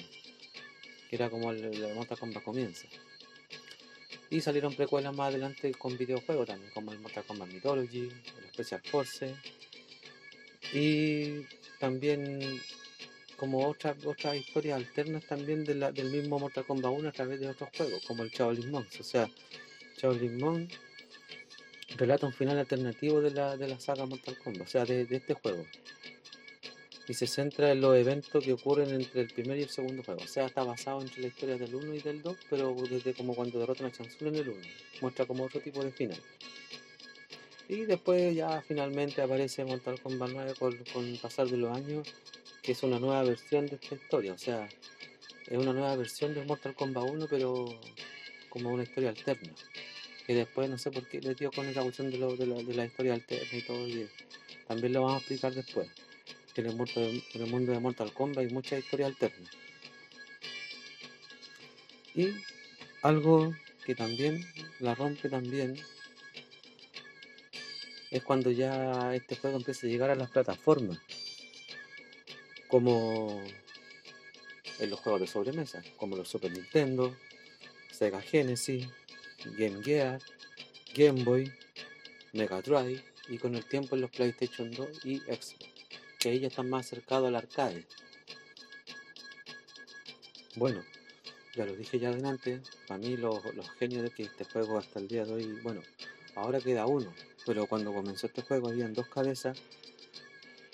que 1.09 1.17
era 1.17 1.31
como 1.31 1.51
el, 1.51 1.65
el 1.65 1.95
Mortal 1.95 2.19
Kombat 2.19 2.43
comienza. 2.43 2.87
Y 4.31 4.41
salieron 4.41 4.75
precuelas 4.75 5.15
más 5.15 5.29
adelante 5.31 5.73
con 5.73 5.97
videojuegos 5.97 6.47
también, 6.47 6.71
como 6.73 6.93
el 6.93 7.01
Mortal 7.01 7.25
Kombat 7.25 7.49
Mythology, 7.49 8.09
el 8.09 8.53
Special 8.53 8.83
Force. 8.83 9.35
Y 10.73 11.47
también 11.79 12.61
como 13.37 13.67
otras 13.69 14.05
otras 14.05 14.37
historias 14.37 14.77
alternas 14.77 15.25
también 15.25 15.65
de 15.65 15.77
la, 15.77 15.93
del 15.93 16.11
mismo 16.11 16.39
Mortal 16.39 16.67
Kombat 16.67 16.93
1 16.93 17.09
a 17.09 17.13
través 17.13 17.41
de 17.41 17.49
otros 17.49 17.71
juegos, 17.77 18.05
como 18.07 18.23
el 18.23 18.31
Shaolin 18.31 18.71
Monks. 18.71 19.01
O 19.01 19.05
sea, 19.05 19.31
Shaolin 19.97 20.39
Monks 20.39 20.79
relata 21.97 22.27
un 22.27 22.33
final 22.35 22.59
alternativo 22.59 23.21
de 23.21 23.31
la, 23.31 23.57
de 23.57 23.69
la 23.69 23.81
saga 23.81 24.05
Mortal 24.05 24.37
Kombat, 24.43 24.63
o 24.63 24.71
sea, 24.71 24.85
de, 24.85 25.07
de 25.07 25.17
este 25.17 25.35
juego 25.35 25.65
y 27.09 27.15
se 27.15 27.27
centra 27.27 27.73
en 27.73 27.81
los 27.81 27.97
eventos 27.97 28.45
que 28.45 28.53
ocurren 28.53 28.91
entre 28.91 29.23
el 29.23 29.29
primer 29.29 29.59
y 29.59 29.63
el 29.63 29.71
segundo 29.71 30.03
juego. 30.03 30.21
O 30.23 30.27
sea, 30.27 30.45
está 30.45 30.63
basado 30.63 31.01
entre 31.01 31.23
la 31.23 31.29
historia 31.29 31.57
del 31.57 31.75
1 31.75 31.95
y 31.95 32.01
del 32.01 32.23
2, 32.23 32.37
pero 32.51 32.75
desde 32.75 33.15
como 33.15 33.35
cuando 33.35 33.59
derrotan 33.59 33.87
a 33.87 33.93
Chancellor 33.93 34.35
en 34.35 34.41
el 34.41 34.49
1. 34.51 34.61
Muestra 35.01 35.25
como 35.25 35.45
otro 35.45 35.59
tipo 35.61 35.83
de 35.83 35.91
final. 35.91 36.21
Y 37.67 37.87
después 37.87 38.35
ya 38.35 38.61
finalmente 38.61 39.23
aparece 39.23 39.65
Mortal 39.65 40.01
Kombat 40.01 40.31
9 40.33 40.55
con, 40.59 41.05
el 41.07 41.19
pasar 41.19 41.49
de 41.49 41.57
los 41.57 41.75
años, 41.75 42.07
que 42.63 42.73
es 42.73 42.83
una 42.83 42.99
nueva 42.99 43.23
versión 43.23 43.67
de 43.67 43.77
esta 43.77 43.95
historia. 43.95 44.35
O 44.35 44.39
sea, 44.39 44.69
es 45.47 45.59
una 45.59 45.73
nueva 45.73 45.97
versión 45.97 46.35
de 46.35 46.45
Mortal 46.45 46.75
Kombat 46.75 47.05
1, 47.11 47.27
pero 47.31 47.65
como 48.51 48.71
una 48.71 48.83
historia 48.83 49.11
alterna. 49.11 49.55
Que 50.27 50.35
después 50.35 50.69
no 50.69 50.77
sé 50.77 50.91
por 50.91 51.09
qué 51.09 51.23
le 51.23 51.35
dio 51.35 51.51
con 51.53 51.67
esa 51.67 51.81
cuestión 51.81 52.11
de, 52.11 52.19
de, 52.19 52.47
la, 52.47 52.57
de 52.57 52.75
la 52.75 52.85
historia 52.85 53.15
alterna 53.15 53.59
y 53.59 53.63
todo. 53.63 53.89
Y 53.89 54.09
también 54.67 54.93
lo 54.93 55.01
vamos 55.01 55.15
a 55.15 55.19
explicar 55.19 55.55
después 55.55 55.89
en 56.61 56.67
el, 56.67 57.47
mundo 57.47 57.73
de, 57.73 57.79
Mortal 57.79 58.13
Kombat 58.13 58.39
hay 58.39 58.53
muchas 58.53 58.81
historias 58.81 59.11
alternas. 59.11 59.51
Y 62.15 62.31
algo 63.03 63.55
que 63.85 63.95
también 63.95 64.45
la 64.81 64.95
rompe 64.95 65.29
también 65.29 65.77
es 68.11 68.23
cuando 68.23 68.51
ya 68.51 69.15
este 69.15 69.37
juego 69.37 69.59
empieza 69.59 69.87
a 69.87 69.91
llegar 69.91 70.11
a 70.11 70.15
las 70.15 70.31
plataformas, 70.31 70.99
como 72.69 73.43
en 74.81 74.91
los 74.91 75.01
juegos 75.01 75.21
de 75.21 75.27
sobremesa, 75.27 75.83
como 75.97 76.17
los 76.17 76.29
Super 76.29 76.51
Nintendo, 76.51 77.15
Sega 77.93 78.21
Genesis, 78.21 78.89
Game 79.57 79.83
Gear, 79.83 80.21
Game 80.95 81.23
Boy, 81.23 81.53
Mega 82.33 82.61
Drive 82.63 83.05
y 83.29 83.39
con 83.39 83.55
el 83.55 83.65
tiempo 83.65 83.95
en 83.95 84.03
los 84.03 84.11
PlayStation 84.11 84.71
2 84.71 85.05
y 85.05 85.19
Xbox 85.19 85.68
que 86.19 86.33
ella 86.33 86.49
está 86.49 86.63
más 86.63 86.87
acercado 86.87 87.27
al 87.27 87.37
arcade. 87.37 87.87
Bueno, 90.57 90.83
ya 91.55 91.65
lo 91.65 91.77
dije 91.77 91.99
ya 91.99 92.09
adelante, 92.09 92.61
para 92.87 92.99
mí 92.99 93.17
los, 93.17 93.41
genios 93.79 94.03
de 94.03 94.11
que 94.11 94.25
este 94.25 94.45
juego 94.45 94.79
hasta 94.79 94.99
el 94.99 95.09
día 95.09 95.25
de 95.25 95.33
hoy, 95.33 95.61
bueno, 95.63 95.81
ahora 96.35 96.61
queda 96.61 96.87
uno, 96.87 97.15
pero 97.47 97.67
cuando 97.67 97.93
comenzó 97.93 98.27
este 98.27 98.43
juego 98.43 98.69
habían 98.69 98.93
dos 98.93 99.09
cabezas, 99.09 99.59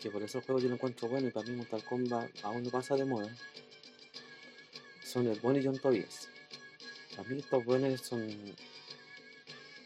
que 0.01 0.11
por 0.11 0.23
eso 0.23 0.39
el 0.39 0.45
juego 0.45 0.61
yo 0.61 0.69
lo 0.69 0.75
encuentro 0.75 1.09
bueno 1.09 1.29
y 1.29 1.31
para 1.31 1.47
mí 1.47 1.57
Mortal 1.57 1.85
Kombat 1.85 2.31
aún 2.43 2.63
no 2.63 2.71
pasa 2.71 2.97
de 2.97 3.05
moda, 3.05 3.35
son 5.03 5.27
el 5.27 5.39
Bonnie 5.41 5.61
y 5.61 5.65
John 5.65 5.79
Tobias. 5.79 6.29
Para 7.15 7.29
mí 7.29 7.39
estos 7.39 7.65
buenos 7.65 8.01
son, 8.01 8.27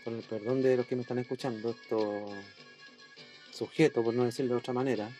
con 0.04 0.16
el 0.16 0.22
perdón 0.22 0.62
de 0.62 0.76
los 0.76 0.86
que 0.86 0.96
me 0.96 1.02
están 1.02 1.18
escuchando, 1.18 1.70
estos 1.70 2.32
sujetos, 3.52 4.04
por 4.04 4.14
no 4.14 4.24
decirlo 4.24 4.54
de 4.54 4.60
otra 4.60 4.72
manera, 4.72 5.10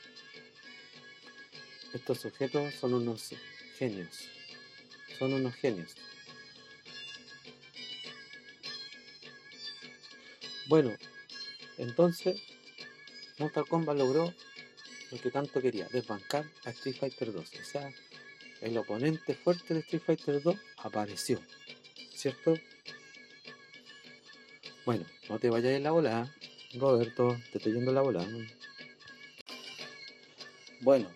estos 1.93 2.21
sujetos 2.21 2.75
son 2.75 2.95
unos 2.95 3.31
genios. 3.79 4.29
Son 5.19 5.33
unos 5.33 5.55
genios. 5.55 5.95
Bueno, 10.69 10.95
entonces 11.79 12.43
Mortal 13.39 13.67
Kombat 13.67 13.97
logró 13.97 14.35
lo 15.11 15.19
que 15.19 15.31
tanto 15.31 15.63
quería, 15.63 15.89
desbancar 15.89 16.45
a 16.65 16.71
Street 16.71 16.97
Fighter 16.97 17.33
2. 17.33 17.51
O 17.61 17.65
sea, 17.65 17.91
el 18.61 18.77
oponente 18.77 19.35
fuerte 19.35 19.75
de 19.75 19.81
Street 19.81 20.03
Fighter 20.05 20.43
2 20.43 20.57
apareció, 20.79 21.41
¿cierto? 22.15 22.55
Bueno, 24.85 25.07
no 25.29 25.39
te 25.39 25.49
vayas 25.49 25.73
en 25.73 25.85
la 25.85 25.93
bola, 25.93 26.35
Roberto, 26.75 27.41
te 27.51 27.59
estoy 27.59 27.73
yendo 27.73 27.91
en 27.91 27.95
la 27.95 28.03
bola. 28.03 28.27
Bueno, 30.81 31.11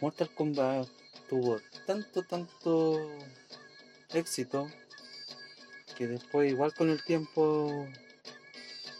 Mortal 0.00 0.30
Kombat 0.34 0.88
tuvo 1.28 1.60
tanto, 1.86 2.22
tanto 2.22 3.10
éxito 4.12 4.68
que 5.96 6.06
después, 6.06 6.50
igual 6.50 6.74
con 6.74 6.90
el 6.90 7.02
tiempo, 7.02 7.86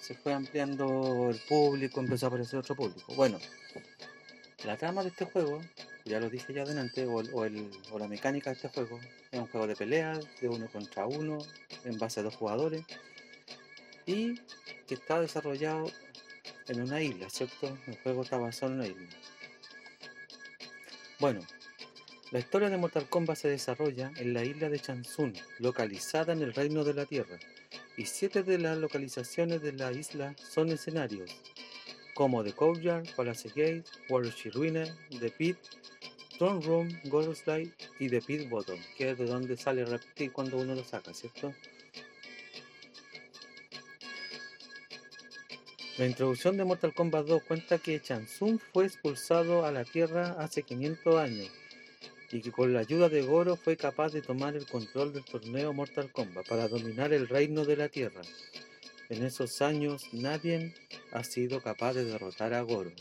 se 0.00 0.14
fue 0.14 0.32
ampliando 0.32 1.28
el 1.30 1.38
público, 1.48 2.00
empezó 2.00 2.26
a 2.26 2.28
aparecer 2.28 2.58
otro 2.58 2.74
público. 2.74 3.14
Bueno, 3.14 3.38
la 4.64 4.76
trama 4.76 5.02
de 5.02 5.10
este 5.10 5.26
juego, 5.26 5.60
ya 6.06 6.18
lo 6.18 6.30
dije 6.30 6.54
ya 6.54 6.62
adelante, 6.62 7.04
o, 7.04 7.16
o, 7.16 7.98
la 7.98 8.08
mecánica 8.08 8.50
de 8.50 8.56
este 8.56 8.68
juego, 8.68 8.98
es 9.30 9.38
un 9.38 9.46
juego 9.48 9.66
de 9.66 9.76
pelea, 9.76 10.18
de 10.40 10.48
uno 10.48 10.66
contra 10.68 11.06
uno, 11.06 11.38
en 11.84 11.98
base 11.98 12.20
a 12.20 12.22
dos 12.22 12.36
jugadores, 12.36 12.82
y 14.06 14.40
que 14.86 14.94
está 14.94 15.20
desarrollado 15.20 15.90
en 16.68 16.80
una 16.80 17.02
isla, 17.02 17.28
¿cierto? 17.28 17.76
El 17.86 17.98
juego 17.98 18.22
está 18.22 18.38
basado 18.38 18.72
en 18.72 18.78
una 18.78 18.88
isla. 18.88 19.06
Bueno, 21.18 21.40
la 22.30 22.40
historia 22.40 22.68
de 22.68 22.76
Mortal 22.76 23.08
Kombat 23.08 23.38
se 23.38 23.48
desarrolla 23.48 24.12
en 24.16 24.34
la 24.34 24.44
isla 24.44 24.68
de 24.68 24.78
Chansun, 24.78 25.32
localizada 25.60 26.34
en 26.34 26.42
el 26.42 26.52
Reino 26.52 26.84
de 26.84 26.92
la 26.92 27.06
Tierra, 27.06 27.38
y 27.96 28.04
siete 28.04 28.42
de 28.42 28.58
las 28.58 28.76
localizaciones 28.76 29.62
de 29.62 29.72
la 29.72 29.92
isla 29.92 30.36
son 30.36 30.68
escenarios, 30.68 31.30
como 32.14 32.44
The 32.44 32.52
Courtyard, 32.52 33.14
Palace 33.16 33.48
Gate, 33.48 33.84
Watership 34.10 34.50
Ruiner, 34.52 34.94
The 35.18 35.30
Pit, 35.30 35.56
Throne 36.36 36.60
Room, 36.66 36.88
Gold 37.04 37.34
Slide 37.34 37.72
y 37.98 38.10
The 38.10 38.20
Pit 38.20 38.50
Bottom, 38.50 38.78
que 38.98 39.12
es 39.12 39.18
de 39.18 39.24
donde 39.24 39.56
sale 39.56 39.86
Reptil 39.86 40.32
cuando 40.32 40.58
uno 40.58 40.74
lo 40.74 40.84
saca, 40.84 41.14
¿cierto? 41.14 41.54
La 45.98 46.04
introducción 46.04 46.58
de 46.58 46.64
Mortal 46.64 46.92
Kombat 46.92 47.26
2 47.26 47.42
cuenta 47.44 47.78
que 47.78 48.02
Chansung 48.02 48.58
fue 48.58 48.84
expulsado 48.84 49.64
a 49.64 49.72
la 49.72 49.82
Tierra 49.82 50.36
hace 50.38 50.62
500 50.62 51.16
años 51.16 51.50
y 52.30 52.42
que 52.42 52.52
con 52.52 52.74
la 52.74 52.80
ayuda 52.80 53.08
de 53.08 53.22
Goro 53.22 53.56
fue 53.56 53.78
capaz 53.78 54.12
de 54.12 54.20
tomar 54.20 54.54
el 54.56 54.66
control 54.66 55.14
del 55.14 55.24
torneo 55.24 55.72
Mortal 55.72 56.12
Kombat 56.12 56.46
para 56.46 56.68
dominar 56.68 57.14
el 57.14 57.26
reino 57.26 57.64
de 57.64 57.76
la 57.76 57.88
Tierra. 57.88 58.20
En 59.08 59.24
esos 59.24 59.62
años 59.62 60.02
nadie 60.12 60.74
ha 61.12 61.24
sido 61.24 61.62
capaz 61.62 61.94
de 61.94 62.04
derrotar 62.04 62.52
a 62.52 62.60
Goro. 62.60 62.92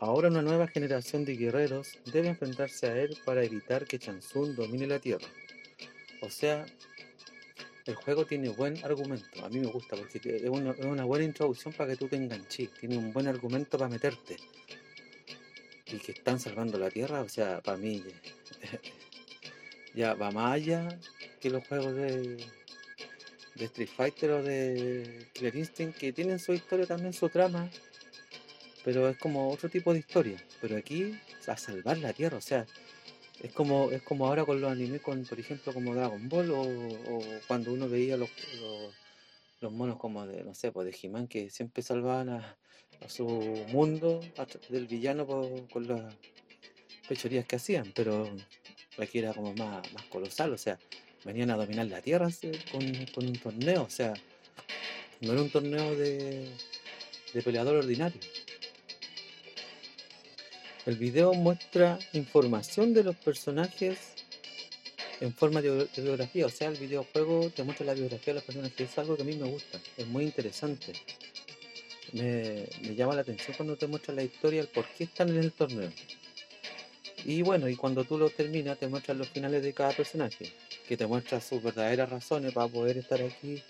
Ahora 0.00 0.28
una 0.28 0.40
nueva 0.40 0.68
generación 0.68 1.26
de 1.26 1.36
guerreros 1.36 1.98
debe 2.06 2.28
enfrentarse 2.28 2.86
a 2.86 2.96
él 2.98 3.14
para 3.26 3.44
evitar 3.44 3.84
que 3.84 3.98
Chansung 3.98 4.54
domine 4.54 4.86
la 4.86 5.00
Tierra. 5.00 5.28
O 6.22 6.30
sea, 6.30 6.64
el 7.86 7.94
juego 7.94 8.26
tiene 8.26 8.48
buen 8.48 8.84
argumento. 8.84 9.44
A 9.44 9.48
mí 9.48 9.60
me 9.60 9.68
gusta 9.68 9.96
porque 9.96 10.18
es 10.24 10.48
una, 10.48 11.04
buena 11.04 11.24
introducción 11.24 11.72
para 11.72 11.90
que 11.90 11.96
tú 11.96 12.08
te 12.08 12.16
enganches. 12.16 12.70
Tiene 12.74 12.98
un 12.98 13.12
buen 13.12 13.28
argumento 13.28 13.78
para 13.78 13.88
meterte. 13.88 14.36
Y 15.86 15.98
que 15.98 16.12
están 16.12 16.40
salvando 16.40 16.78
la 16.78 16.90
Tierra, 16.90 17.20
o 17.20 17.28
sea, 17.28 17.60
para 17.62 17.78
mí 17.78 18.02
ya 19.94 20.14
va 20.14 20.32
más 20.32 20.54
allá 20.54 20.98
que 21.40 21.48
los 21.48 21.64
juegos 21.68 21.94
de, 21.94 22.44
de 23.54 23.64
Street 23.66 23.88
Fighter 23.96 24.30
o 24.32 24.42
de 24.42 25.28
Killer 25.32 25.54
Instinct, 25.54 25.96
que 25.96 26.12
tienen 26.12 26.40
su 26.40 26.54
historia 26.54 26.86
también, 26.86 27.12
su 27.12 27.28
trama, 27.28 27.70
pero 28.84 29.08
es 29.08 29.16
como 29.16 29.48
otro 29.48 29.68
tipo 29.68 29.92
de 29.92 30.00
historia. 30.00 30.42
Pero 30.60 30.76
aquí, 30.76 31.16
a 31.46 31.56
salvar 31.56 31.98
la 31.98 32.12
Tierra, 32.12 32.38
o 32.38 32.40
sea, 32.40 32.66
es 33.40 33.52
como, 33.52 33.90
es 33.90 34.02
como 34.02 34.26
ahora 34.26 34.44
con 34.44 34.60
los 34.60 34.70
animes, 34.70 35.00
con, 35.00 35.24
por 35.24 35.38
ejemplo, 35.38 35.72
como 35.72 35.94
Dragon 35.94 36.28
Ball, 36.28 36.50
o, 36.50 37.22
cuando 37.46 37.72
uno 37.72 37.88
veía 37.88 38.16
los, 38.16 38.30
los, 39.60 39.72
monos 39.72 39.98
como 39.98 40.26
de, 40.26 40.42
no 40.44 40.54
sé, 40.54 40.72
pues 40.72 40.86
de 40.86 41.08
he 41.08 41.28
que 41.28 41.50
siempre 41.50 41.82
salvaban 41.82 42.30
a, 42.30 42.56
su 43.08 43.26
mundo 43.68 44.20
del 44.70 44.86
villano 44.86 45.26
con 45.26 45.86
las 45.86 46.14
pechorías 47.06 47.44
que 47.44 47.56
hacían, 47.56 47.92
pero 47.94 48.26
aquí 48.98 49.18
era 49.18 49.34
como 49.34 49.52
más, 49.54 49.92
más 49.92 50.04
colosal, 50.04 50.52
o 50.52 50.58
sea, 50.58 50.78
venían 51.24 51.50
a 51.50 51.56
dominar 51.56 51.86
la 51.86 52.00
tierra 52.00 52.28
con, 52.70 53.26
un 53.26 53.32
torneo, 53.34 53.82
o 53.82 53.90
sea, 53.90 54.14
no 55.20 55.32
era 55.32 55.42
un 55.42 55.50
torneo 55.50 55.94
de, 55.96 56.50
peleador 57.44 57.76
ordinario. 57.76 58.20
El 60.86 60.96
video 60.98 61.34
muestra 61.34 61.98
información 62.12 62.94
de 62.94 63.02
los 63.02 63.16
personajes 63.16 63.98
en 65.20 65.34
forma 65.34 65.60
de, 65.60 65.88
biografía, 65.96 66.46
o 66.46 66.48
sea, 66.48 66.68
el 66.68 66.76
videojuego 66.76 67.50
te 67.50 67.64
muestra 67.64 67.86
la 67.86 67.94
biografía 67.94 68.32
de 68.32 68.34
los 68.34 68.44
personajes, 68.44 68.80
es 68.80 68.96
algo 68.96 69.16
que 69.16 69.22
a 69.22 69.24
mí 69.24 69.34
me 69.34 69.50
gusta, 69.50 69.80
es 69.96 70.06
muy 70.06 70.22
interesante. 70.22 70.92
Me, 72.12 72.68
me 72.82 72.94
llama 72.94 73.16
la 73.16 73.22
atención 73.22 73.56
cuando 73.56 73.74
te 73.76 73.88
muestra 73.88 74.14
la 74.14 74.22
historia, 74.22 74.60
el 74.60 74.68
por 74.68 74.86
qué 74.90 75.04
están 75.04 75.30
en 75.30 75.38
el 75.38 75.50
torneo. 75.50 75.90
Y 77.24 77.42
bueno, 77.42 77.68
y 77.68 77.74
cuando 77.74 78.04
tú 78.04 78.16
lo 78.16 78.30
terminas, 78.30 78.78
te 78.78 78.86
muestran 78.86 79.18
los 79.18 79.28
finales 79.28 79.64
de 79.64 79.72
cada 79.72 79.90
personaje 79.90 80.52
que 80.86 80.96
te 80.96 81.04
muestra 81.04 81.40
sus 81.40 81.60
verdaderas 81.60 82.08
razones 82.08 82.52
para 82.52 82.68
poder 82.68 82.96
estar 82.98 83.20
aquí 83.20 83.60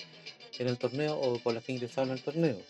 en 0.59 0.69
el 0.69 0.77
torneo 0.77 1.19
o 1.19 1.39
por 1.39 1.55
las 1.55 1.65
que 1.65 1.73
ingresaron 1.73 2.11
al 2.11 2.21
torneo, 2.21 2.61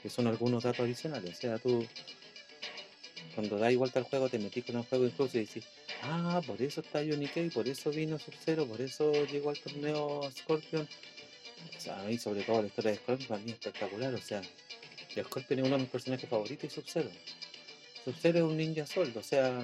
que 0.00 0.08
son 0.08 0.28
algunos 0.28 0.62
datos 0.62 0.84
adicionales. 0.84 1.36
O 1.36 1.40
sea, 1.40 1.58
tú 1.58 1.84
cuando 3.34 3.58
da 3.58 3.74
vuelta 3.76 3.98
al 3.98 4.04
juego 4.04 4.28
te 4.28 4.38
metís 4.38 4.64
con 4.64 4.76
el 4.76 4.84
juego 4.84 5.06
incluso 5.06 5.36
y 5.36 5.40
dices, 5.40 5.64
ah, 6.02 6.40
por 6.46 6.60
eso 6.60 6.80
está 6.80 7.00
Kay, 7.00 7.50
por 7.50 7.68
eso 7.68 7.90
vino 7.90 8.18
Sub-Zero, 8.18 8.66
por 8.66 8.80
eso 8.80 9.12
llegó 9.26 9.50
al 9.50 9.58
torneo 9.58 10.30
Scorpion. 10.36 10.88
O 11.76 11.80
sea, 11.80 12.00
a 12.00 12.04
mí 12.04 12.18
sobre 12.18 12.42
todo 12.42 12.62
la 12.62 12.68
historia 12.68 12.90
de 12.92 12.96
Scorpion 12.98 13.28
para 13.28 13.40
mí 13.40 13.50
es 13.50 13.54
espectacular, 13.54 14.14
o 14.14 14.20
sea, 14.20 14.42
Scorpion 15.22 15.60
es 15.60 15.66
uno 15.66 15.76
de 15.76 15.82
mis 15.82 15.90
personajes 15.90 16.28
favoritos 16.28 16.64
y 16.64 16.74
Sub-Zero. 16.74 17.10
Sub-Zero 18.04 18.38
es 18.38 18.44
un 18.44 18.56
ninja 18.56 18.86
sueldo, 18.86 19.20
o 19.20 19.22
sea, 19.22 19.62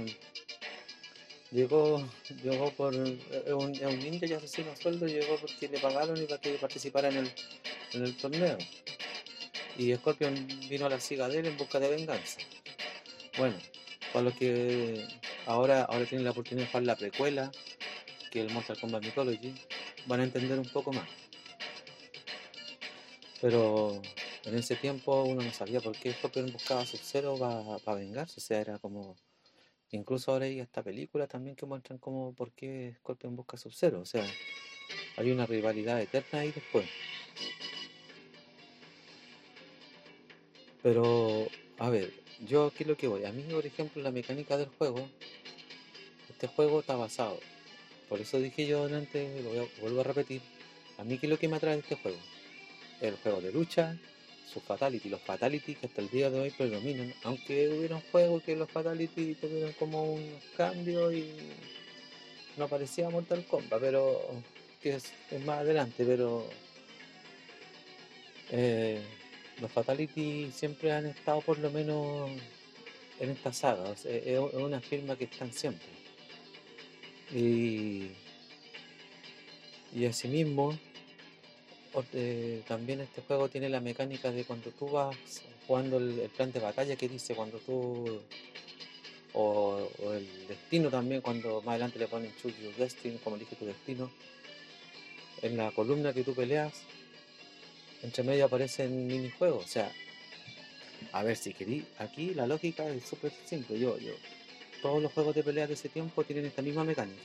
Llegó, 1.50 2.06
llegó 2.44 2.70
por 2.72 2.94
eh, 2.94 3.54
un, 3.54 3.72
un 3.82 3.98
ninja 4.00 4.26
y 4.26 4.34
asesino 4.34 4.70
a 4.70 4.76
sueldo, 4.76 5.06
llegó 5.06 5.38
porque 5.40 5.68
le 5.68 5.78
pagaron 5.78 6.22
y 6.22 6.26
para 6.26 6.40
que 6.40 6.52
participara 6.58 7.08
en 7.08 7.16
el, 7.18 7.32
en 7.94 8.04
el 8.04 8.16
torneo. 8.18 8.58
Y 9.78 9.94
Scorpion 9.94 10.46
vino 10.68 10.86
a 10.86 10.90
la 10.90 11.00
ciudadela 11.00 11.48
en 11.48 11.56
busca 11.56 11.80
de 11.80 11.88
venganza. 11.88 12.40
Bueno, 13.38 13.56
para 14.12 14.24
los 14.24 14.34
que 14.34 15.06
ahora, 15.46 15.84
ahora 15.84 16.04
tienen 16.04 16.24
la 16.24 16.32
oportunidad 16.32 16.66
de 16.66 16.70
jugar 16.72 16.82
la 16.84 16.96
precuela, 16.96 17.52
que 18.30 18.40
es 18.40 18.46
el 18.48 18.52
Mortal 18.52 18.80
Kombat 18.80 19.04
Mythology, 19.04 19.54
van 20.06 20.20
a 20.20 20.24
entender 20.24 20.58
un 20.58 20.68
poco 20.68 20.92
más. 20.92 21.08
Pero 23.40 24.02
en 24.44 24.54
ese 24.56 24.74
tiempo 24.74 25.22
uno 25.22 25.42
no 25.42 25.52
sabía 25.52 25.80
por 25.80 25.96
qué 25.96 26.12
Scorpion 26.12 26.52
buscaba 26.52 26.84
Sub-Zero 26.84 27.38
para 27.84 27.98
vengarse, 27.98 28.40
o 28.40 28.42
sea, 28.42 28.60
era 28.60 28.78
como 28.78 29.16
Incluso 29.90 30.32
ahora 30.32 30.44
hay 30.44 30.60
esta 30.60 30.82
película 30.82 31.26
también 31.26 31.56
que 31.56 31.64
muestran 31.64 31.98
como 31.98 32.34
por 32.34 32.52
qué 32.52 32.94
Scorpion 32.98 33.36
busca 33.36 33.56
Sub-Zero. 33.56 34.00
O 34.00 34.04
sea, 34.04 34.26
hay 35.16 35.30
una 35.30 35.46
rivalidad 35.46 36.00
eterna 36.00 36.40
ahí 36.40 36.52
después. 36.52 36.86
Pero, 40.82 41.46
a 41.78 41.88
ver, 41.88 42.12
yo 42.46 42.66
aquí 42.66 42.84
lo 42.84 42.96
que 42.96 43.08
voy. 43.08 43.24
A 43.24 43.32
mí, 43.32 43.42
por 43.50 43.66
ejemplo, 43.66 44.02
la 44.02 44.10
mecánica 44.10 44.56
del 44.56 44.68
juego, 44.68 45.08
este 46.30 46.46
juego 46.46 46.80
está 46.80 46.96
basado. 46.96 47.38
Por 48.08 48.20
eso 48.20 48.38
dije 48.38 48.66
yo 48.66 48.84
antes, 48.84 49.44
lo 49.44 49.68
vuelvo 49.80 50.00
a 50.00 50.04
repetir. 50.04 50.40
A 50.98 51.04
mí, 51.04 51.18
¿qué 51.18 51.26
es 51.26 51.30
lo 51.30 51.38
que 51.38 51.48
me 51.48 51.56
atrae 51.56 51.74
de 51.74 51.80
este 51.80 51.96
juego? 51.96 52.18
El 53.00 53.16
juego 53.16 53.40
de 53.40 53.52
lucha, 53.52 53.96
sus 54.52 54.62
fatality, 54.62 55.08
los 55.08 55.20
fatality 55.20 55.74
que 55.74 55.86
hasta 55.86 56.00
el 56.00 56.08
día 56.10 56.30
de 56.30 56.40
hoy 56.40 56.50
predominan, 56.50 57.14
aunque 57.22 57.68
hubiera 57.68 57.96
un 57.96 58.02
juego 58.10 58.40
que 58.40 58.56
los 58.56 58.70
fatality 58.70 59.34
tuvieron 59.34 59.72
como 59.74 60.14
unos 60.14 60.42
cambios 60.56 61.12
y 61.12 61.34
no 62.56 62.66
parecía 62.66 63.10
Mortal 63.10 63.44
Kombat, 63.46 63.80
pero 63.80 64.20
que 64.82 64.96
es, 64.96 65.12
más 65.44 65.58
adelante, 65.58 66.04
pero 66.04 66.44
eh, 68.50 69.00
los 69.60 69.70
fatality 69.70 70.50
siempre 70.52 70.92
han 70.92 71.06
estado 71.06 71.40
por 71.40 71.58
lo 71.58 71.70
menos 71.70 72.30
en 73.20 73.30
esta 73.30 73.52
saga, 73.52 73.92
es 74.04 74.38
una 74.54 74.80
firma 74.80 75.16
que 75.16 75.24
están 75.24 75.52
siempre. 75.52 75.88
Y, 77.34 78.10
y 79.94 80.06
asimismo, 80.06 80.78
eh, 82.12 82.62
también 82.68 83.00
este 83.00 83.22
juego 83.22 83.48
tiene 83.48 83.68
la 83.68 83.80
mecánica 83.80 84.30
de 84.30 84.44
cuando 84.44 84.70
tú 84.70 84.88
vas 84.88 85.16
jugando 85.66 85.98
el, 85.98 86.30
plan 86.36 86.52
de 86.52 86.60
batalla 86.60 86.96
que 86.96 87.08
dice 87.08 87.34
cuando 87.34 87.58
tú 87.58 88.20
o, 89.32 89.88
el 90.12 90.46
destino 90.46 90.90
también 90.90 91.20
cuando 91.20 91.60
más 91.62 91.72
adelante 91.72 91.98
le 91.98 92.06
ponen 92.06 92.32
choose 92.40 92.62
your 92.62 92.74
destiny 92.76 93.18
como 93.18 93.36
dije 93.36 93.56
tu 93.56 93.64
destino 93.64 94.10
en 95.42 95.56
la 95.56 95.70
columna 95.72 96.12
que 96.12 96.24
tú 96.24 96.34
peleas 96.34 96.82
entre 98.02 98.22
medio 98.22 98.46
aparecen 98.46 99.06
minijuegos. 99.06 99.64
O 99.64 99.68
sea, 99.68 99.92
a 101.12 101.22
ver 101.22 101.36
si 101.36 101.54
querí. 101.54 101.84
Aquí 101.98 102.34
la 102.34 102.46
lógica 102.46 102.88
es 102.88 103.04
súper 103.04 103.32
simple. 103.44 103.78
Yo, 103.78 103.98
yo. 103.98 104.12
Todos 104.82 105.02
los 105.02 105.12
juegos 105.12 105.34
de 105.34 105.42
pelea 105.42 105.66
de 105.66 105.74
ese 105.74 105.88
tiempo 105.88 106.24
tienen 106.24 106.46
esta 106.46 106.62
misma 106.62 106.84
mecánica. 106.84 107.22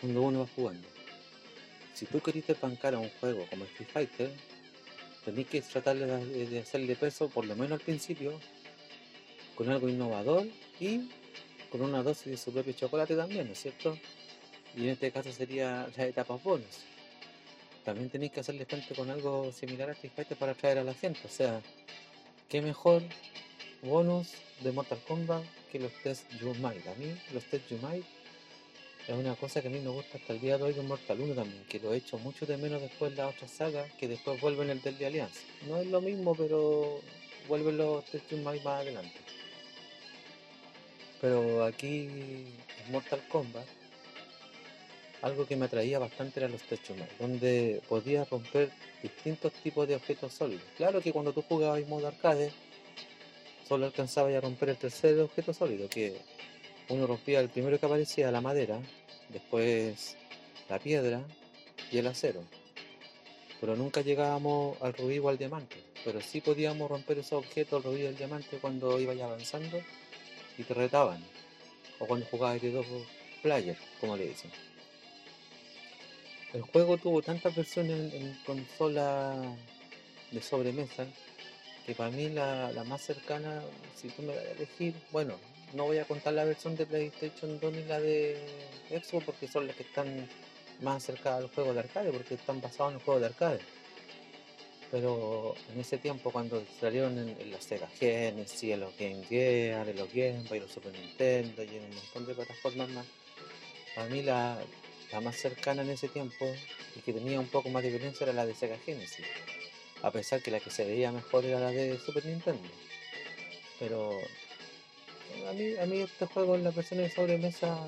Cuando 0.00 0.22
uno 0.22 0.40
va 0.40 0.46
jugando. 0.54 0.88
Si 1.94 2.06
tú 2.06 2.20
queriste 2.20 2.54
bancar 2.54 2.94
a 2.94 2.98
un 2.98 3.10
juego 3.20 3.46
como 3.48 3.64
Street 3.66 3.88
Fighter, 3.92 4.30
tenés 5.24 5.46
que 5.46 5.62
tratar 5.62 5.96
de, 5.96 6.58
hacerle 6.58 6.96
peso, 6.96 7.28
por 7.28 7.46
lo 7.46 7.54
menos 7.54 7.72
al 7.72 7.80
principio, 7.80 8.38
con 9.54 9.70
algo 9.70 9.88
innovador 9.88 10.46
y 10.80 11.08
con 11.70 11.82
una 11.82 12.02
dosis 12.02 12.26
de 12.26 12.36
su 12.36 12.52
propio 12.52 12.72
chocolate 12.72 13.14
también, 13.14 13.46
¿no 13.46 13.52
es 13.52 13.60
cierto? 13.60 13.96
Y 14.76 14.82
en 14.82 14.88
este 14.90 15.12
caso 15.12 15.30
sería 15.32 15.88
la 15.96 16.06
etapa 16.06 16.34
bonus. 16.34 16.84
También 17.84 18.08
tenéis 18.08 18.32
que 18.32 18.40
hacerle 18.40 18.64
frente 18.64 18.94
con 18.94 19.10
algo 19.10 19.52
similar 19.52 19.90
a 19.90 19.92
Street 19.92 20.12
Fighter 20.16 20.38
para 20.38 20.52
atraer 20.52 20.78
a 20.78 20.84
la 20.84 20.94
gente. 20.94 21.20
O 21.24 21.28
sea, 21.28 21.60
qué 22.48 22.62
mejor 22.62 23.02
bonus 23.82 24.28
de 24.62 24.72
Mortal 24.72 24.98
Kombat 25.06 25.44
que 25.70 25.78
los 25.78 25.92
test 26.02 26.30
Yumai. 26.40 26.78
A 26.88 26.94
mí 26.94 27.14
los 27.32 27.44
test 27.44 27.68
Yumai 27.68 28.02
es 29.06 29.14
una 29.14 29.34
cosa 29.36 29.60
que 29.60 29.68
a 29.68 29.70
mí 29.70 29.80
me 29.80 29.90
gusta 29.90 30.16
hasta 30.16 30.32
el 30.32 30.40
día 30.40 30.56
de 30.56 30.64
hoy 30.64 30.72
con 30.72 30.86
Mortal 30.86 31.20
1 31.20 31.34
también, 31.34 31.62
que 31.68 31.78
lo 31.78 31.92
he 31.92 31.98
hecho 31.98 32.16
mucho 32.18 32.46
de 32.46 32.56
menos 32.56 32.80
después 32.80 33.10
de 33.10 33.18
la 33.18 33.28
otra 33.28 33.46
saga, 33.48 33.86
que 33.98 34.08
después 34.08 34.40
vuelven 34.40 34.70
el 34.70 34.80
del 34.80 34.96
de 34.96 35.06
Alianza. 35.06 35.40
No 35.68 35.76
es 35.76 35.86
lo 35.88 36.00
mismo, 36.00 36.34
pero 36.34 37.00
vuelven 37.48 37.76
los 37.76 38.04
test 38.06 38.30
Yumai 38.30 38.62
más 38.62 38.80
adelante. 38.80 39.20
Pero 41.20 41.64
aquí 41.64 42.06
en 42.06 42.92
Mortal 42.92 43.22
Kombat 43.28 43.66
algo 45.24 45.46
que 45.46 45.56
me 45.56 45.64
atraía 45.64 45.98
bastante 45.98 46.38
era 46.38 46.50
los 46.50 46.60
techos 46.62 46.98
donde 47.18 47.80
podía 47.88 48.26
romper 48.26 48.70
distintos 49.02 49.54
tipos 49.54 49.88
de 49.88 49.96
objetos 49.96 50.34
sólidos. 50.34 50.64
Claro 50.76 51.00
que 51.00 51.12
cuando 51.12 51.32
tú 51.32 51.40
jugabas 51.40 51.80
en 51.80 51.88
modo 51.88 52.08
arcade, 52.08 52.52
solo 53.66 53.86
alcanzaba 53.86 54.28
a 54.28 54.40
romper 54.42 54.68
el 54.68 54.76
tercer 54.76 55.18
objeto 55.20 55.54
sólido, 55.54 55.88
que 55.88 56.18
uno 56.90 57.06
rompía 57.06 57.40
el 57.40 57.48
primero 57.48 57.80
que 57.80 57.86
aparecía, 57.86 58.30
la 58.30 58.42
madera, 58.42 58.78
después 59.30 60.18
la 60.68 60.78
piedra 60.78 61.22
y 61.90 61.96
el 61.96 62.06
acero. 62.06 62.44
Pero 63.62 63.76
nunca 63.76 64.02
llegábamos 64.02 64.76
al 64.82 64.92
rubí 64.92 65.18
o 65.20 65.30
al 65.30 65.38
diamante. 65.38 65.76
Pero 66.04 66.20
sí 66.20 66.42
podíamos 66.42 66.90
romper 66.90 67.18
esos 67.18 67.44
objetos, 67.44 67.82
el 67.82 67.90
rubí 67.90 68.02
y 68.02 68.06
el 68.06 68.16
diamante, 68.16 68.58
cuando 68.60 69.00
ibas 69.00 69.18
avanzando 69.18 69.80
y 70.58 70.64
te 70.64 70.74
retaban. 70.74 71.24
O 71.98 72.06
cuando 72.06 72.26
jugabas 72.26 72.60
de 72.60 72.72
dos 72.72 72.84
players, 73.42 73.80
como 74.00 74.18
le 74.18 74.26
dicen 74.26 74.50
el 76.54 76.62
juego 76.62 76.96
tuvo 76.96 77.20
tantas 77.20 77.54
versiones 77.54 78.14
en, 78.14 78.32
consola 78.46 79.34
de 80.30 80.40
sobremesa 80.40 81.04
que 81.84 81.94
para 81.94 82.10
mí 82.10 82.30
la, 82.30 82.70
más 82.86 83.02
cercana, 83.02 83.60
si 83.94 84.08
tú 84.08 84.22
me 84.22 84.34
vas 84.34 84.44
a 84.44 84.50
elegir, 84.52 84.94
bueno, 85.10 85.34
no 85.74 85.84
voy 85.84 85.98
a 85.98 86.04
contar 86.04 86.32
la 86.32 86.44
versión 86.44 86.76
de 86.76 86.86
PlayStation 86.86 87.58
2 87.60 87.72
ni 87.72 87.84
la 87.84 88.00
de 88.00 88.38
Xbox 88.88 89.26
porque 89.26 89.48
son 89.48 89.66
las 89.66 89.76
que 89.76 89.82
están 89.82 90.26
más 90.80 91.02
cerca 91.02 91.36
al 91.36 91.48
juego 91.48 91.74
de 91.74 91.80
arcade, 91.80 92.12
porque 92.12 92.34
están 92.34 92.60
basados 92.60 92.92
en 92.92 92.98
el 92.98 93.04
juego 93.04 93.20
de 93.20 93.26
arcade. 93.26 93.60
Pero 94.90 95.54
en 95.72 95.80
ese 95.80 95.98
tiempo, 95.98 96.30
cuando 96.30 96.62
salieron 96.80 97.18
en, 97.18 97.50
los 97.50 97.64
Sega 97.64 97.88
Genesis, 97.88 98.70
en 98.70 98.80
los 98.80 98.96
Game 98.96 99.24
Gear, 99.24 99.88
en 99.88 99.96
los 99.96 100.08
Game 100.12 100.44
Boy, 100.48 100.60
los 100.60 100.70
Super 100.70 100.92
Nintendo 100.92 101.64
y 101.64 101.76
en 101.76 101.84
un 101.84 101.94
montón 101.96 102.26
de 102.26 102.34
plataformas 102.34 102.88
más, 102.90 103.06
para 103.94 104.08
mí 104.08 104.22
la, 104.22 104.58
la 105.14 105.20
más 105.20 105.36
cercana 105.36 105.82
en 105.82 105.90
ese 105.90 106.08
tiempo 106.08 106.44
y 106.96 107.00
que 107.00 107.12
tenía 107.12 107.38
un 107.38 107.46
poco 107.46 107.68
más 107.68 107.84
de 107.84 107.90
violencia 107.90 108.24
era 108.24 108.32
la 108.32 108.46
de 108.46 108.54
Sega 108.54 108.76
Genesis. 108.78 109.24
A 110.02 110.10
pesar 110.10 110.42
que 110.42 110.50
la 110.50 110.58
que 110.58 110.70
se 110.70 110.84
veía 110.84 111.12
mejor 111.12 111.44
era 111.44 111.60
la 111.60 111.70
de 111.70 111.96
Super 112.00 112.26
Nintendo. 112.26 112.68
Pero 113.78 114.18
a 115.48 115.52
mí, 115.52 115.76
a 115.76 115.86
mí 115.86 116.00
estos 116.00 116.28
juegos, 116.30 116.60
las 116.60 116.74
versiones 116.74 117.10
de 117.10 117.14
sobremesa 117.14 117.78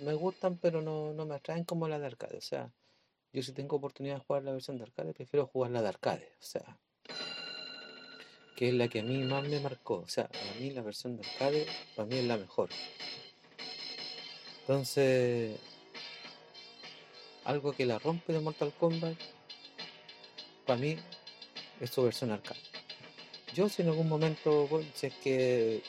me 0.00 0.14
gustan, 0.14 0.56
pero 0.56 0.80
no, 0.80 1.12
no 1.12 1.26
me 1.26 1.34
atraen 1.34 1.64
como 1.64 1.86
la 1.86 1.98
de 1.98 2.06
arcade. 2.06 2.38
O 2.38 2.42
sea, 2.42 2.70
yo 3.30 3.42
si 3.42 3.52
tengo 3.52 3.76
oportunidad 3.76 4.14
de 4.14 4.24
jugar 4.24 4.42
la 4.42 4.52
versión 4.52 4.78
de 4.78 4.84
arcade, 4.84 5.12
prefiero 5.12 5.46
jugar 5.46 5.70
la 5.70 5.82
de 5.82 5.88
arcade. 5.88 6.32
O 6.40 6.44
sea, 6.44 6.78
que 8.56 8.68
es 8.68 8.74
la 8.74 8.88
que 8.88 9.00
a 9.00 9.02
mí 9.02 9.18
más 9.18 9.46
me 9.46 9.60
marcó. 9.60 9.96
O 9.96 10.08
sea, 10.08 10.24
a 10.32 10.58
mí 10.58 10.70
la 10.70 10.80
versión 10.80 11.18
de 11.18 11.28
arcade, 11.28 11.66
para 11.94 12.08
mí 12.08 12.16
es 12.16 12.24
la 12.24 12.38
mejor. 12.38 12.70
Entonces, 14.60 15.58
algo 17.48 17.72
que 17.72 17.86
la 17.86 17.98
rompe 17.98 18.34
de 18.34 18.40
Mortal 18.40 18.74
Kombat, 18.78 19.16
para 20.66 20.78
mí, 20.78 20.98
es 21.80 21.90
su 21.90 22.02
versión 22.02 22.30
arcade. 22.30 22.60
Yo 23.54 23.70
si 23.70 23.80
en 23.80 23.88
algún 23.88 24.06
momento, 24.06 24.68
si 24.94 25.06
es 25.06 25.14
que 25.14 25.82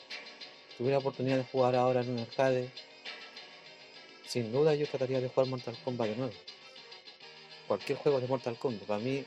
tuviera 0.78 0.96
oportunidad 0.96 1.36
de 1.36 1.44
jugar 1.44 1.76
ahora 1.76 2.00
en 2.00 2.12
un 2.12 2.20
arcade, 2.20 2.70
sin 4.26 4.50
duda 4.50 4.74
yo 4.74 4.86
trataría 4.86 5.20
de 5.20 5.28
jugar 5.28 5.48
Mortal 5.50 5.76
Kombat 5.84 6.08
de 6.08 6.16
nuevo. 6.16 6.32
Cualquier 7.68 7.98
juego 7.98 8.20
de 8.22 8.26
Mortal 8.26 8.56
Kombat, 8.56 8.84
para 8.84 9.00
mí 9.00 9.22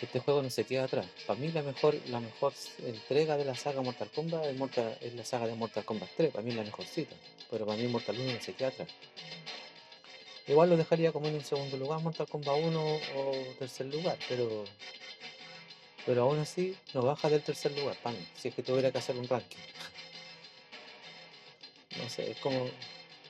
este 0.00 0.18
juego 0.18 0.42
no 0.42 0.50
se 0.50 0.64
queda 0.64 0.84
atrás. 0.84 1.06
Para 1.28 1.38
mí 1.38 1.52
la 1.52 1.62
mejor, 1.62 1.94
la 2.08 2.18
mejor 2.18 2.54
entrega 2.84 3.36
de 3.36 3.44
la 3.44 3.54
saga 3.54 3.82
Mortal 3.82 4.10
Kombat 4.10 4.46
es, 4.46 5.02
es 5.02 5.14
la 5.14 5.24
saga 5.24 5.46
de 5.46 5.54
Mortal 5.54 5.84
Kombat 5.84 6.10
3, 6.16 6.32
para 6.32 6.42
mí 6.42 6.50
es 6.50 6.56
la 6.56 6.64
mejorcita. 6.64 7.14
Pero 7.52 7.66
para 7.66 7.78
mí 7.78 7.86
Mortal 7.86 8.18
1 8.18 8.32
no 8.32 8.40
se 8.40 8.52
queda 8.54 8.68
atrás. 8.68 8.88
Igual 10.46 10.70
lo 10.70 10.76
dejaría 10.76 11.12
como 11.12 11.28
en 11.28 11.36
un 11.36 11.44
segundo 11.44 11.76
lugar, 11.76 12.00
Mortal 12.00 12.26
Kombat 12.26 12.58
1 12.58 12.80
o 13.16 13.32
tercer 13.58 13.86
lugar, 13.86 14.18
pero 14.28 14.64
pero 16.04 16.22
aún 16.22 16.38
así 16.40 16.76
no 16.94 17.02
baja 17.02 17.28
del 17.28 17.42
tercer 17.42 17.72
lugar 17.72 17.96
mí, 18.04 18.26
si 18.34 18.48
es 18.48 18.54
que 18.54 18.62
tuviera 18.62 18.90
que 18.90 18.98
hacer 18.98 19.16
un 19.16 19.28
ranking. 19.28 19.58
No 21.98 22.08
sé, 22.08 22.30
es 22.30 22.38
como. 22.38 22.68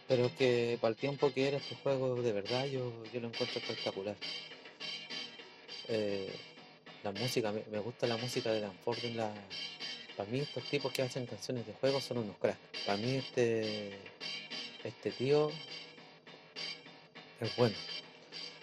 Pero 0.08 0.34
que 0.36 0.78
para 0.80 0.90
el 0.90 0.96
tiempo 0.96 1.32
que 1.32 1.48
era 1.48 1.58
este 1.58 1.74
juego, 1.76 2.20
de 2.22 2.32
verdad, 2.32 2.66
yo, 2.66 2.92
yo 3.12 3.20
lo 3.20 3.28
encuentro 3.28 3.58
espectacular. 3.58 4.16
Eh, 5.88 6.30
la 7.02 7.12
música, 7.12 7.52
me, 7.52 7.78
gusta 7.80 8.06
la 8.06 8.16
música 8.16 8.50
de 8.50 8.60
Danford 8.60 9.04
en 9.04 9.16
la. 9.16 9.32
Para 10.16 10.30
mí 10.30 10.40
estos 10.40 10.64
tipos 10.64 10.92
que 10.92 11.02
hacen 11.02 11.26
canciones 11.26 11.66
de 11.66 11.72
juego 11.74 12.00
son 12.00 12.18
unos 12.18 12.36
cracks. 12.38 12.58
Para 12.86 12.98
mí 12.98 13.16
este. 13.16 13.98
Este 14.84 15.12
tío 15.12 15.50
es 17.42 17.56
bueno. 17.56 17.74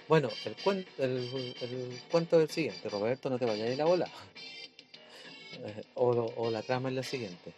Bueno, 0.08 0.30
el, 0.46 0.56
cuento, 0.56 0.90
el, 1.04 2.02
cuento 2.10 2.38
es 2.38 2.50
el 2.50 2.50
siguiente, 2.50 2.90
Roberto, 2.90 3.30
no 3.30 3.38
te 3.38 3.46
vayas 3.46 3.72
a 3.72 3.76
la 3.76 3.86
bola. 3.86 4.10
O, 5.96 6.50
la 6.52 6.62
trama 6.62 6.90
es 6.90 6.96
la 6.96 7.04
siguiente. 7.04 7.52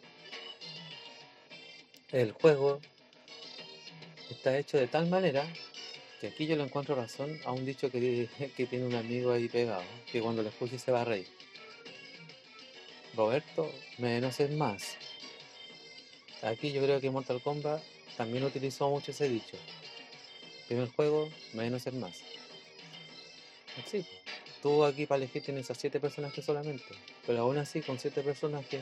El 2.12 2.32
juego 2.32 2.80
está 4.30 4.58
hecho 4.58 4.78
de 4.78 4.88
tal 4.88 5.08
manera 5.08 5.46
que 6.20 6.28
aquí 6.28 6.48
yo 6.48 6.56
le 6.56 6.64
encuentro 6.64 6.96
razón 6.96 7.40
a 7.46 7.52
un 7.52 7.66
dicho 7.66 7.92
que, 7.92 8.28
tiene 8.56 8.86
un 8.86 8.96
amigo 8.96 9.32
ahí 9.32 9.48
pegado, 9.48 9.84
que 10.12 10.22
cuando 10.22 10.42
lo 10.42 10.50
escuche 10.50 10.80
se 10.80 10.92
va 10.92 11.02
a 11.02 11.06
reír. 11.06 11.28
Roberto, 13.16 13.72
menos 14.00 14.40
es 14.40 14.50
más. 14.52 14.96
Aquí 16.42 16.72
yo 16.72 16.82
creo 16.82 17.00
que 17.00 17.12
Mortal 17.12 17.42
Kombat 17.42 17.84
también 18.18 18.44
utilizó 18.44 18.90
mucho 18.90 19.12
ese 19.12 19.30
dicho 19.30 19.58
primer 20.72 20.90
juego, 20.96 21.30
menos 21.52 21.86
es 21.86 21.94
más. 21.94 22.22
Así. 23.78 24.06
Tú 24.62 24.86
aquí 24.86 25.06
para 25.06 25.18
elegir 25.18 25.44
tienes 25.44 25.70
a 25.70 25.76
7 25.76 26.00
personajes 26.00 26.46
solamente. 26.46 26.96
Pero 27.28 27.42
aún 27.42 27.58
así, 27.58 27.82
con 27.82 28.00
7 28.00 28.22
personajes, 28.22 28.82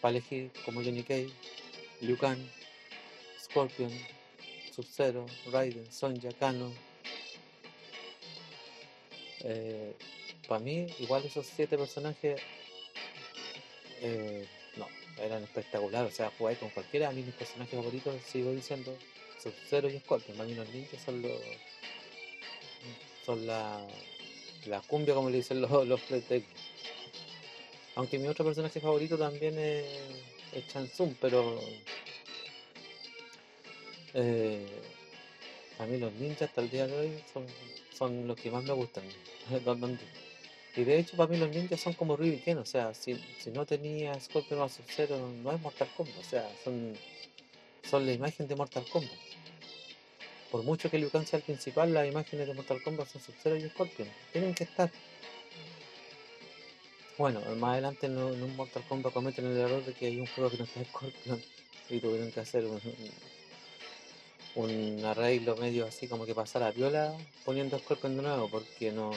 para 0.00 0.16
elegir 0.16 0.50
como 0.64 0.82
Johnny 0.82 1.02
Cage, 1.02 1.28
Liu 2.00 2.16
Scorpion, 3.38 3.92
Sub-Zero, 4.74 5.26
Raiden, 5.52 5.92
Sonja, 5.92 6.30
Kano. 6.32 6.72
Eh, 9.40 9.94
para 10.48 10.60
mí, 10.60 10.86
igual 10.98 11.26
esos 11.26 11.44
7 11.44 11.76
personajes 11.76 12.40
eh, 14.00 14.48
no, 14.76 14.88
eran 15.18 15.42
espectaculares. 15.42 16.14
O 16.14 16.16
sea, 16.16 16.32
jugáis 16.38 16.56
con 16.56 16.70
cualquiera. 16.70 17.10
A 17.10 17.12
mí 17.12 17.22
mis 17.22 17.34
personajes 17.34 17.74
favoritos, 17.74 18.14
sigo 18.22 18.50
diciendo, 18.52 18.96
Sub-Zero 19.42 19.88
y 19.88 19.98
Scorpion. 20.00 20.36
Para 20.36 20.48
mí 20.48 20.54
los 20.54 20.68
ninjas 20.70 21.02
son 21.02 21.22
los. 21.22 21.40
son 23.24 23.46
la. 23.46 23.86
la 24.66 24.80
cumbia, 24.80 25.14
como 25.14 25.30
le 25.30 25.38
dicen 25.38 25.60
los, 25.60 25.86
los 25.86 26.00
Aunque 27.94 28.18
mi 28.18 28.28
otro 28.28 28.44
personaje 28.44 28.80
favorito 28.80 29.16
también 29.16 29.58
es, 29.58 29.86
es 30.52 30.64
pero. 31.20 31.60
Eh, 34.14 34.66
a 35.78 35.86
mí 35.86 35.98
los 35.98 36.12
ninjas 36.14 36.48
hasta 36.48 36.60
el 36.60 36.70
día 36.70 36.86
de 36.86 36.98
hoy 36.98 37.22
son, 37.32 37.46
son 37.96 38.26
los 38.26 38.36
que 38.38 38.50
más 38.50 38.64
me 38.64 38.72
gustan. 38.72 39.04
y 40.76 40.84
de 40.84 40.98
hecho 40.98 41.16
para 41.16 41.30
mí 41.30 41.36
los 41.36 41.50
ninjas 41.50 41.80
son 41.80 41.92
como 41.92 42.16
Ryu 42.16 42.40
o 42.58 42.64
sea, 42.64 42.94
si, 42.94 43.14
si 43.38 43.50
no 43.50 43.64
tenía 43.64 44.18
Scorpion 44.18 44.60
o 44.60 44.68
Sub-Zero 44.68 45.16
no 45.42 45.52
es 45.52 45.60
Mortal 45.60 45.88
Kombat, 45.96 46.18
o 46.18 46.24
sea, 46.24 46.50
son, 46.64 46.94
son 47.88 48.06
la 48.06 48.12
imagen 48.12 48.48
de 48.48 48.56
Mortal 48.56 48.84
Kombat. 48.90 49.27
Por 50.50 50.62
mucho 50.62 50.90
que 50.90 50.98
Liu 50.98 51.10
Kang 51.10 51.26
sea 51.26 51.38
el 51.38 51.44
principal, 51.44 51.92
las 51.92 52.08
imágenes 52.08 52.46
de 52.46 52.54
Mortal 52.54 52.82
Kombat 52.82 53.08
son 53.08 53.20
Sub-Zero 53.20 53.56
y 53.56 53.68
Scorpion. 53.68 54.08
Tienen 54.32 54.54
que 54.54 54.64
estar. 54.64 54.90
Bueno, 57.18 57.40
más 57.56 57.72
adelante 57.72 58.06
en 58.06 58.16
un, 58.16 58.56
Mortal 58.56 58.84
Kombat 58.88 59.12
cometen 59.12 59.46
el 59.46 59.56
error 59.56 59.84
de 59.84 59.92
que 59.92 60.06
hay 60.06 60.20
un 60.20 60.26
juego 60.26 60.50
que 60.50 60.58
no 60.58 60.64
está 60.64 60.84
Scorpion 60.84 61.42
y 61.90 62.00
tuvieron 62.00 62.30
que 62.30 62.40
hacer 62.40 62.64
un, 62.64 62.80
un, 64.54 65.04
arreglo 65.04 65.56
medio 65.56 65.86
así 65.86 66.06
como 66.06 66.26
que 66.26 66.34
pasar 66.34 66.62
a 66.62 66.70
viola 66.70 67.16
poniendo 67.44 67.78
Scorpion 67.78 68.16
de 68.16 68.22
nuevo 68.22 68.48
porque 68.48 68.92
no 68.92 69.10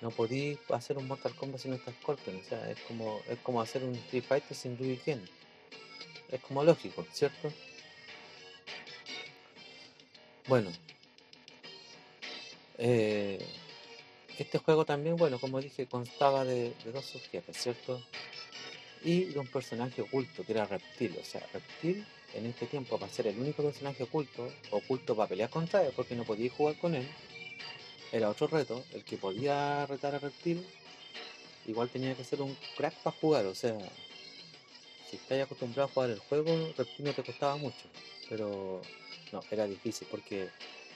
no 0.00 0.10
podí 0.10 0.58
hacer 0.68 0.96
un 0.98 1.08
Mortal 1.08 1.34
Kombat 1.34 1.60
sin 1.60 1.72
está 1.72 1.90
Scorpion, 1.92 2.36
o 2.36 2.44
sea, 2.44 2.70
es 2.70 2.78
como 2.80 3.20
es 3.28 3.38
como 3.40 3.60
hacer 3.60 3.82
un 3.82 3.94
Street 3.94 4.24
Fighter 4.24 4.56
sin 4.56 4.78
Ryu 4.78 4.98
Ken. 5.04 5.28
Es 6.30 6.40
como 6.40 6.62
lógico, 6.62 7.04
¿cierto? 7.12 7.50
Bueno, 10.48 10.72
eh, 12.78 13.38
este 14.38 14.56
juego 14.56 14.86
también, 14.86 15.16
bueno, 15.16 15.38
como 15.38 15.60
dije, 15.60 15.86
constaba 15.86 16.42
de, 16.42 16.72
dos 16.90 17.04
subjefes, 17.04 17.54
¿cierto? 17.54 18.02
Y 19.04 19.24
de 19.24 19.38
un 19.38 19.46
personaje 19.46 20.00
oculto, 20.00 20.44
que 20.44 20.52
era 20.52 20.64
Reptil. 20.64 21.18
O 21.20 21.24
sea, 21.24 21.46
Reptil 21.52 22.06
en 22.32 22.46
este 22.46 22.64
tiempo, 22.64 22.98
para 22.98 23.12
ser 23.12 23.26
el 23.26 23.38
único 23.38 23.62
personaje 23.62 24.04
oculto, 24.04 24.50
oculto 24.70 25.14
para 25.14 25.28
pelear 25.28 25.50
contra 25.50 25.84
él, 25.84 25.92
porque 25.94 26.16
no 26.16 26.24
podía 26.24 26.50
jugar 26.50 26.78
con 26.78 26.94
él, 26.94 27.06
era 28.10 28.30
otro 28.30 28.46
reto. 28.46 28.82
El 28.94 29.04
que 29.04 29.18
podía 29.18 29.84
retar 29.84 30.14
a 30.14 30.18
Reptil, 30.18 30.66
igual 31.66 31.90
tenía 31.90 32.14
que 32.14 32.24
ser 32.24 32.40
un 32.40 32.56
crack 32.74 32.94
para 33.02 33.16
jugar. 33.18 33.44
O 33.44 33.54
sea, 33.54 33.76
si 35.10 35.16
estás 35.16 35.42
acostumbrado 35.42 35.90
a 35.90 35.92
jugar 35.92 36.08
el 36.08 36.20
juego, 36.20 36.72
Reptil 36.74 37.04
no 37.04 37.12
te 37.12 37.22
costaba 37.22 37.56
mucho. 37.56 37.84
Pero 38.28 38.82
no, 39.32 39.40
era 39.50 39.66
difícil 39.66 40.06
porque 40.10 40.48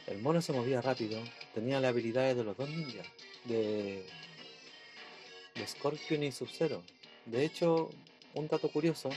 el 0.06 0.18
mono 0.18 0.42
se 0.42 0.52
movía 0.52 0.80
rápido, 0.80 1.22
tenía 1.54 1.80
las 1.80 1.90
habilidades 1.90 2.36
de 2.36 2.44
los 2.44 2.56
dos 2.56 2.68
ninjas, 2.68 3.06
de, 3.44 4.04
de 5.54 5.66
Scorpion 5.66 6.22
y 6.22 6.32
Sub-Zero. 6.32 6.82
De 7.26 7.44
hecho, 7.44 7.90
un 8.34 8.48
dato 8.48 8.68
curioso, 8.68 9.10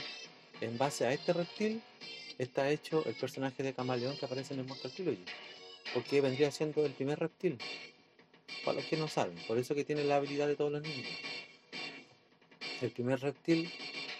en 0.60 0.78
base 0.78 1.06
a 1.06 1.12
este 1.12 1.32
reptil 1.32 1.82
está 2.38 2.70
hecho 2.70 3.04
el 3.06 3.14
personaje 3.14 3.62
de 3.62 3.74
Camaleón 3.74 4.16
que 4.16 4.26
aparece 4.26 4.54
en 4.54 4.60
el 4.60 4.66
Mortal 4.66 4.92
Trilogy. 4.92 5.24
Porque 5.94 6.20
vendría 6.20 6.50
siendo 6.50 6.84
el 6.84 6.92
primer 6.92 7.18
reptil. 7.18 7.58
Para 8.64 8.76
los 8.76 8.86
que 8.86 8.96
no 8.96 9.08
saben, 9.08 9.36
por 9.46 9.58
eso 9.58 9.74
que 9.74 9.84
tiene 9.84 10.04
la 10.04 10.16
habilidad 10.16 10.46
de 10.46 10.56
todos 10.56 10.72
los 10.72 10.82
ninjas. 10.82 11.12
El 12.80 12.90
primer 12.90 13.20
reptil 13.20 13.72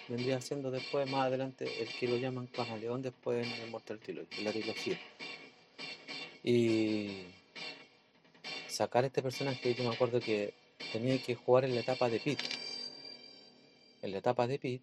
vendría 0.09 0.41
siendo 0.41 0.71
después, 0.71 1.11
más 1.11 1.27
adelante, 1.27 1.83
el 1.83 1.89
que 1.89 2.09
lo 2.09 2.17
llaman 2.17 2.47
Camaleón 2.47 3.03
después 3.03 3.47
en 3.47 3.61
el 3.63 3.71
Mortal 3.71 3.99
Trilogy, 3.99 4.43
la 4.43 4.53
trilogía. 4.53 4.99
Y 6.43 7.25
sacar 8.69 9.05
este 9.05 9.23
personaje, 9.23 9.75
yo 9.75 9.85
me 9.85 9.95
acuerdo 9.95 10.21
que 10.21 10.55
tenía 10.93 11.21
que 11.23 11.35
jugar 11.35 11.65
en 11.65 11.75
la 11.75 11.81
etapa 11.81 12.09
de 12.09 12.21
Pit. 12.21 12.41
En 14.03 14.13
la 14.13 14.19
etapa 14.19 14.47
de 14.47 14.59
Pit. 14.59 14.83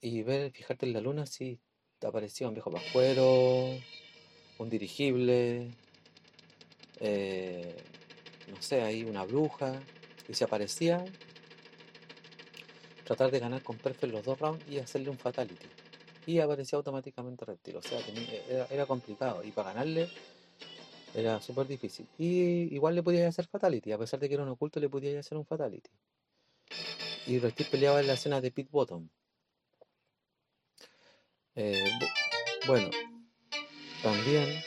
Y 0.00 0.22
ver, 0.22 0.50
fijarte 0.50 0.86
en 0.86 0.94
la 0.94 1.00
luna 1.00 1.26
si 1.26 1.58
te 1.98 2.06
aparecía 2.06 2.48
un 2.48 2.54
viejo 2.54 2.70
pascuero, 2.70 3.76
un 4.58 4.70
dirigible, 4.70 5.68
eh, 7.00 7.76
no 8.48 8.62
sé, 8.62 8.80
ahí 8.80 9.04
una 9.04 9.24
bruja. 9.24 9.78
Y 10.28 10.34
si 10.34 10.44
aparecía, 10.44 11.04
tratar 13.10 13.32
de 13.32 13.40
ganar 13.40 13.60
con 13.64 13.76
Perfect 13.76 14.12
los 14.12 14.24
dos 14.24 14.38
rounds 14.38 14.64
y 14.68 14.78
hacerle 14.78 15.10
un 15.10 15.18
fatality. 15.18 15.66
Y 16.26 16.38
aparecía 16.38 16.76
automáticamente 16.76 17.44
reptil. 17.44 17.74
O 17.76 17.82
sea, 17.82 17.98
tenía- 18.06 18.44
era, 18.48 18.66
era 18.70 18.86
complicado. 18.86 19.42
Y 19.42 19.50
para 19.50 19.72
ganarle 19.72 20.08
era 21.12 21.40
súper 21.40 21.66
difícil. 21.66 22.06
Y 22.18 22.72
igual 22.72 22.94
le 22.94 23.02
podía 23.02 23.26
hacer 23.26 23.48
fatality. 23.48 23.90
A 23.90 23.98
pesar 23.98 24.20
de 24.20 24.28
que 24.28 24.34
era 24.34 24.44
un 24.44 24.50
oculto, 24.50 24.78
le 24.78 24.88
podía 24.88 25.18
hacer 25.18 25.36
un 25.36 25.44
fatality. 25.44 25.90
Y 27.26 27.40
Reptil 27.40 27.66
peleaba 27.68 28.00
en 28.00 28.06
la 28.06 28.12
escena 28.12 28.40
de 28.40 28.52
Pit 28.52 28.70
Bottom. 28.70 29.08
Eh, 31.56 31.90
bu- 31.98 32.66
bueno, 32.68 32.90
también 34.04 34.62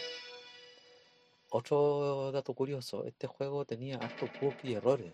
otro 1.50 2.30
dato 2.34 2.54
curioso. 2.54 3.06
Este 3.06 3.26
juego 3.26 3.64
tenía 3.64 3.96
hartos 4.00 4.30
bugs 4.42 4.58
y 4.66 4.74
errores. 4.74 5.14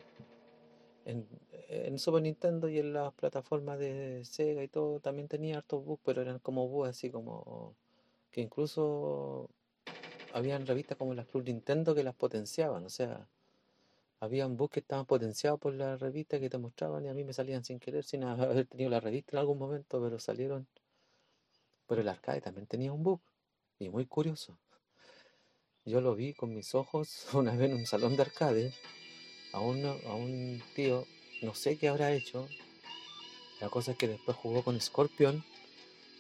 En, 1.05 1.27
en 1.69 1.99
Super 1.99 2.21
Nintendo 2.21 2.67
y 2.67 2.79
en 2.79 2.93
las 2.93 3.13
plataformas 3.13 3.79
de 3.79 4.25
Sega 4.25 4.63
y 4.63 4.67
todo 4.67 4.99
también 4.99 5.27
tenía 5.27 5.57
hartos 5.57 5.85
bugs, 5.85 6.01
pero 6.03 6.21
eran 6.21 6.39
como 6.39 6.67
bugs 6.67 6.89
así 6.89 7.09
como 7.11 7.75
que 8.31 8.41
incluso 8.41 9.49
habían 10.33 10.65
revistas 10.65 10.97
como 10.97 11.13
las 11.13 11.27
Club 11.27 11.45
Nintendo 11.45 11.95
que 11.95 12.03
las 12.03 12.15
potenciaban, 12.15 12.85
o 12.85 12.89
sea, 12.89 13.27
habían 14.19 14.57
bugs 14.57 14.73
que 14.73 14.79
estaban 14.81 15.05
potenciados 15.05 15.59
por 15.59 15.73
la 15.73 15.95
revista 15.95 16.39
que 16.39 16.49
te 16.49 16.57
mostraban 16.57 17.05
y 17.05 17.09
a 17.09 17.13
mí 17.13 17.23
me 17.23 17.33
salían 17.33 17.63
sin 17.63 17.79
querer, 17.79 18.03
sin 18.03 18.23
haber 18.25 18.65
tenido 18.65 18.89
la 18.89 18.99
revista 18.99 19.33
en 19.33 19.39
algún 19.39 19.57
momento, 19.57 20.01
pero 20.01 20.19
salieron. 20.19 20.67
Pero 21.87 22.01
el 22.01 22.07
arcade 22.07 22.41
también 22.41 22.67
tenía 22.67 22.93
un 22.93 23.03
bug 23.03 23.21
y 23.79 23.89
muy 23.89 24.05
curioso. 24.05 24.57
Yo 25.85 26.01
lo 26.01 26.15
vi 26.15 26.33
con 26.33 26.53
mis 26.53 26.75
ojos 26.75 27.27
una 27.33 27.55
vez 27.55 27.71
en 27.71 27.77
un 27.77 27.85
salón 27.85 28.15
de 28.15 28.23
arcade 28.23 28.73
a, 29.53 29.59
uno, 29.59 29.95
a 30.05 30.15
un 30.15 30.61
tío, 30.75 31.05
no 31.41 31.55
sé 31.55 31.77
qué 31.77 31.87
habrá 31.87 32.13
hecho. 32.13 32.47
La 33.61 33.69
cosa 33.69 33.91
es 33.91 33.97
que 33.97 34.07
después 34.07 34.37
jugó 34.37 34.63
con 34.63 34.79
Scorpion 34.79 35.43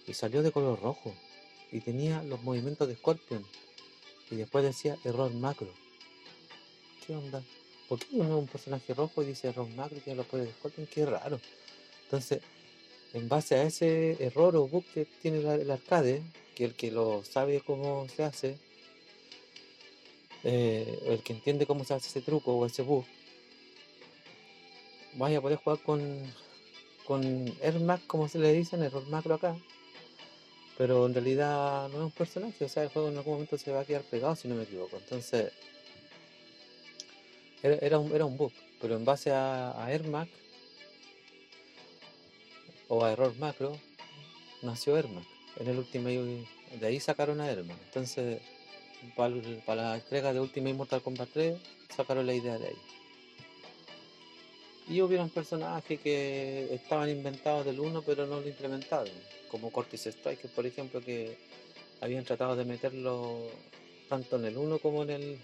y 0.07 0.13
salió 0.13 0.41
de 0.41 0.51
color 0.51 0.81
rojo 0.81 1.13
y 1.71 1.81
tenía 1.81 2.23
los 2.23 2.41
movimientos 2.43 2.87
de 2.87 2.95
Scorpion 2.95 3.45
y 4.31 4.35
después 4.35 4.63
decía 4.63 4.97
error 5.03 5.33
macro. 5.33 5.69
¿Qué 7.05 7.15
onda? 7.15 7.43
¿Por 7.87 7.99
qué 7.99 8.07
uno 8.11 8.35
es 8.35 8.41
un 8.41 8.47
personaje 8.47 8.93
rojo 8.93 9.23
y 9.23 9.27
dice 9.27 9.47
error 9.47 9.67
macro 9.69 9.97
y 9.97 10.07
ya 10.07 10.15
lo 10.15 10.23
puede 10.23 10.45
de 10.45 10.53
Scorpion? 10.53 10.87
Qué 10.87 11.05
raro. 11.05 11.39
Entonces, 12.03 12.41
en 13.13 13.27
base 13.27 13.55
a 13.55 13.63
ese 13.63 14.23
error 14.23 14.55
o 14.55 14.67
bug 14.67 14.83
que 14.93 15.05
tiene 15.05 15.39
el 15.39 15.71
arcade, 15.71 16.21
que 16.55 16.65
el 16.65 16.75
que 16.75 16.91
lo 16.91 17.23
sabe 17.23 17.61
cómo 17.61 18.07
se 18.09 18.23
hace, 18.23 18.57
eh, 20.43 20.99
el 21.07 21.23
que 21.23 21.33
entiende 21.33 21.65
cómo 21.65 21.83
se 21.83 21.93
hace 21.93 22.07
ese 22.07 22.21
truco 22.21 22.55
o 22.55 22.65
ese 22.65 22.81
bug, 22.83 23.05
vaya 25.19 25.37
a 25.37 25.41
poder 25.41 25.59
jugar 25.59 25.79
con, 25.83 26.01
con 27.05 27.21
Ermac, 27.61 28.07
como 28.07 28.27
se 28.27 28.39
le 28.39 28.53
dicen, 28.53 28.81
error 28.81 29.05
macro 29.07 29.35
acá. 29.35 29.55
Pero 30.77 31.05
en 31.05 31.13
realidad 31.13 31.89
no 31.89 31.97
es 31.97 32.03
un 32.05 32.11
personaje, 32.11 32.63
o 32.63 32.69
sea, 32.69 32.83
el 32.83 32.89
juego 32.89 33.09
en 33.09 33.17
algún 33.17 33.33
momento 33.33 33.57
se 33.57 33.71
va 33.71 33.81
a 33.81 33.85
quedar 33.85 34.01
pegado 34.03 34.35
si 34.35 34.47
no 34.47 34.55
me 34.55 34.63
equivoco. 34.63 34.97
Entonces, 34.97 35.51
era, 37.61 37.75
era 37.75 37.99
un, 37.99 38.15
era 38.15 38.25
un 38.25 38.37
bug, 38.37 38.53
pero 38.79 38.95
en 38.95 39.03
base 39.03 39.31
a, 39.31 39.83
a 39.83 39.91
Ermac 39.91 40.29
o 42.87 43.03
a 43.03 43.11
error 43.11 43.35
macro, 43.37 43.77
nació 44.61 44.97
Ermac. 44.97 45.25
En 45.57 45.67
el 45.67 45.79
Ultimate, 45.79 46.47
de 46.79 46.87
ahí 46.87 46.99
sacaron 47.01 47.41
a 47.41 47.51
Ermac. 47.51 47.77
Entonces, 47.87 48.39
para, 49.17 49.35
para 49.65 49.83
la 49.83 49.95
entrega 49.95 50.31
de 50.31 50.39
Ultimate 50.39 50.75
Mortal 50.75 51.01
Kombat 51.01 51.29
3, 51.33 51.57
sacaron 51.93 52.25
la 52.25 52.33
idea 52.33 52.57
de 52.57 52.67
ahí. 52.67 52.98
Y 54.89 55.01
hubieron 55.01 55.29
personajes 55.29 55.99
que 55.99 56.73
estaban 56.73 57.09
inventados 57.09 57.65
del 57.65 57.79
1 57.79 58.01
pero 58.01 58.25
no 58.25 58.41
lo 58.41 58.47
implementaron, 58.47 59.13
como 59.49 59.71
Cortis 59.71 60.07
Striker, 60.07 60.49
por 60.49 60.65
ejemplo, 60.65 60.99
que 60.99 61.37
habían 62.01 62.23
tratado 62.23 62.55
de 62.55 62.65
meterlo 62.65 63.47
tanto 64.09 64.37
en 64.37 64.45
el 64.45 64.57
1 64.57 64.79
como 64.79 65.03
en 65.03 65.09
el 65.11 65.39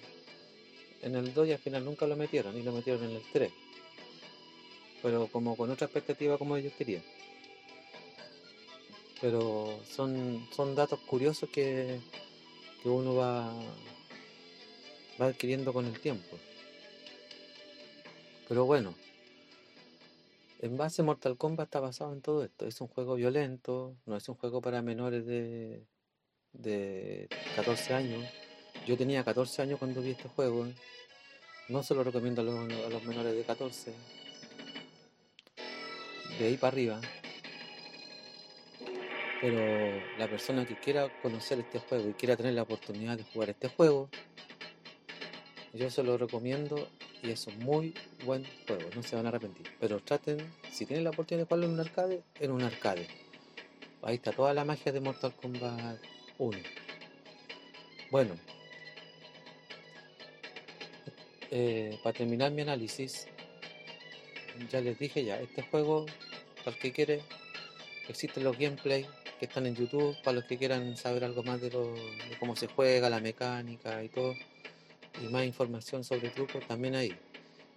en 1.03 1.15
el 1.15 1.33
2 1.33 1.47
y 1.47 1.51
al 1.51 1.59
final 1.59 1.85
nunca 1.85 2.07
lo 2.07 2.15
metieron 2.15 2.57
y 2.57 2.63
lo 2.63 2.71
metieron 2.71 3.03
en 3.03 3.17
el 3.17 3.21
3. 3.31 3.51
Pero 5.03 5.27
como 5.27 5.55
con 5.55 5.69
otra 5.69 5.85
expectativa 5.85 6.39
como 6.39 6.57
ellos 6.57 6.73
querían. 6.75 7.03
Pero 9.21 9.79
son, 9.87 10.47
son 10.55 10.73
datos 10.73 10.99
curiosos 11.01 11.47
que, 11.49 11.99
que 12.81 12.89
uno 12.89 13.13
va, 13.13 13.53
va 15.21 15.27
adquiriendo 15.27 15.71
con 15.71 15.85
el 15.85 15.99
tiempo. 15.99 16.37
Pero 18.47 18.65
bueno, 18.65 18.95
en 20.59 20.77
base 20.77 21.03
Mortal 21.03 21.37
Kombat 21.37 21.67
está 21.67 21.79
basado 21.79 22.13
en 22.13 22.21
todo 22.21 22.43
esto. 22.43 22.67
Es 22.67 22.81
un 22.81 22.87
juego 22.87 23.15
violento, 23.15 23.95
no 24.05 24.15
es 24.15 24.27
un 24.29 24.35
juego 24.35 24.61
para 24.61 24.81
menores 24.81 25.25
de, 25.25 25.85
de 26.53 27.27
14 27.55 27.93
años. 27.93 28.25
Yo 28.85 28.97
tenía 28.97 29.23
14 29.23 29.61
años 29.61 29.79
cuando 29.79 30.01
vi 30.01 30.11
este 30.11 30.29
juego. 30.29 30.67
No 31.69 31.83
se 31.83 31.95
lo 31.95 32.03
recomiendo 32.03 32.41
a 32.41 32.45
los, 32.45 32.55
a 32.55 32.89
los 32.89 33.03
menores 33.03 33.35
de 33.35 33.43
14. 33.43 33.93
De 36.39 36.45
ahí 36.45 36.57
para 36.57 36.73
arriba. 36.73 37.01
Pero 39.41 40.01
la 40.17 40.27
persona 40.27 40.65
que 40.65 40.79
quiera 40.79 41.09
conocer 41.21 41.59
este 41.59 41.79
juego 41.79 42.09
y 42.09 42.13
quiera 42.13 42.37
tener 42.37 42.53
la 42.53 42.63
oportunidad 42.63 43.17
de 43.17 43.23
jugar 43.23 43.49
este 43.49 43.67
juego, 43.67 44.09
yo 45.73 45.89
se 45.89 46.03
lo 46.03 46.17
recomiendo 46.17 46.87
y 47.25 47.31
es 47.31 47.47
un 47.47 47.57
muy 47.59 47.93
buen 48.23 48.45
juego, 48.67 48.89
no 48.95 49.03
se 49.03 49.15
van 49.15 49.25
a 49.25 49.29
arrepentir. 49.29 49.67
Pero 49.79 49.99
traten, 49.99 50.37
si 50.71 50.85
tienen 50.85 51.03
la 51.03 51.09
oportunidad 51.09 51.43
de 51.43 51.47
jugarlo 51.47 51.65
en 51.65 51.73
un 51.73 51.79
arcade, 51.79 52.23
en 52.39 52.51
un 52.51 52.61
arcade. 52.61 53.07
Ahí 54.03 54.15
está 54.15 54.31
toda 54.31 54.53
la 54.53 54.63
magia 54.63 54.91
de 54.91 54.99
Mortal 54.99 55.33
Kombat 55.35 55.99
1. 56.37 56.57
Bueno, 58.11 58.35
eh, 61.49 61.99
para 62.03 62.15
terminar 62.15 62.51
mi 62.51 62.61
análisis, 62.61 63.27
ya 64.69 64.79
les 64.81 64.99
dije 64.99 65.25
ya, 65.25 65.39
este 65.39 65.63
juego, 65.63 66.05
para 66.63 66.75
el 66.75 66.81
que 66.81 66.91
quiere, 66.91 67.21
existen 68.07 68.43
los 68.43 68.57
gameplay 68.57 69.07
que 69.39 69.45
están 69.45 69.65
en 69.65 69.75
YouTube, 69.75 70.15
para 70.23 70.35
los 70.35 70.45
que 70.45 70.57
quieran 70.57 70.95
saber 70.95 71.23
algo 71.23 71.43
más 71.43 71.59
de, 71.59 71.71
lo, 71.71 71.93
de 71.93 72.37
cómo 72.39 72.55
se 72.55 72.67
juega, 72.67 73.09
la 73.09 73.19
mecánica 73.19 74.03
y 74.03 74.09
todo, 74.09 74.35
y 75.21 75.27
más 75.27 75.45
información 75.45 76.03
sobre 76.03 76.29
trucos, 76.29 76.65
también 76.67 76.95
ahí. 76.95 77.15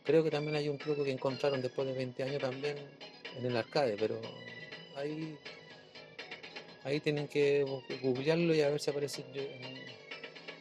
Creo 0.04 0.24
que 0.24 0.30
también 0.30 0.56
hay 0.56 0.68
un 0.68 0.78
truco 0.78 1.04
que 1.04 1.10
encontraron 1.10 1.60
después 1.60 1.86
de 1.86 1.94
20 1.94 2.22
años 2.22 2.40
también 2.40 2.76
en 3.36 3.46
el 3.46 3.56
arcade, 3.56 3.96
pero 3.98 4.20
ahí, 4.96 5.36
ahí 6.84 7.00
tienen 7.00 7.28
que 7.28 7.64
googlearlo 8.02 8.54
y 8.54 8.62
a 8.62 8.70
ver 8.70 8.80
si 8.80 8.90
aparece 8.90 9.24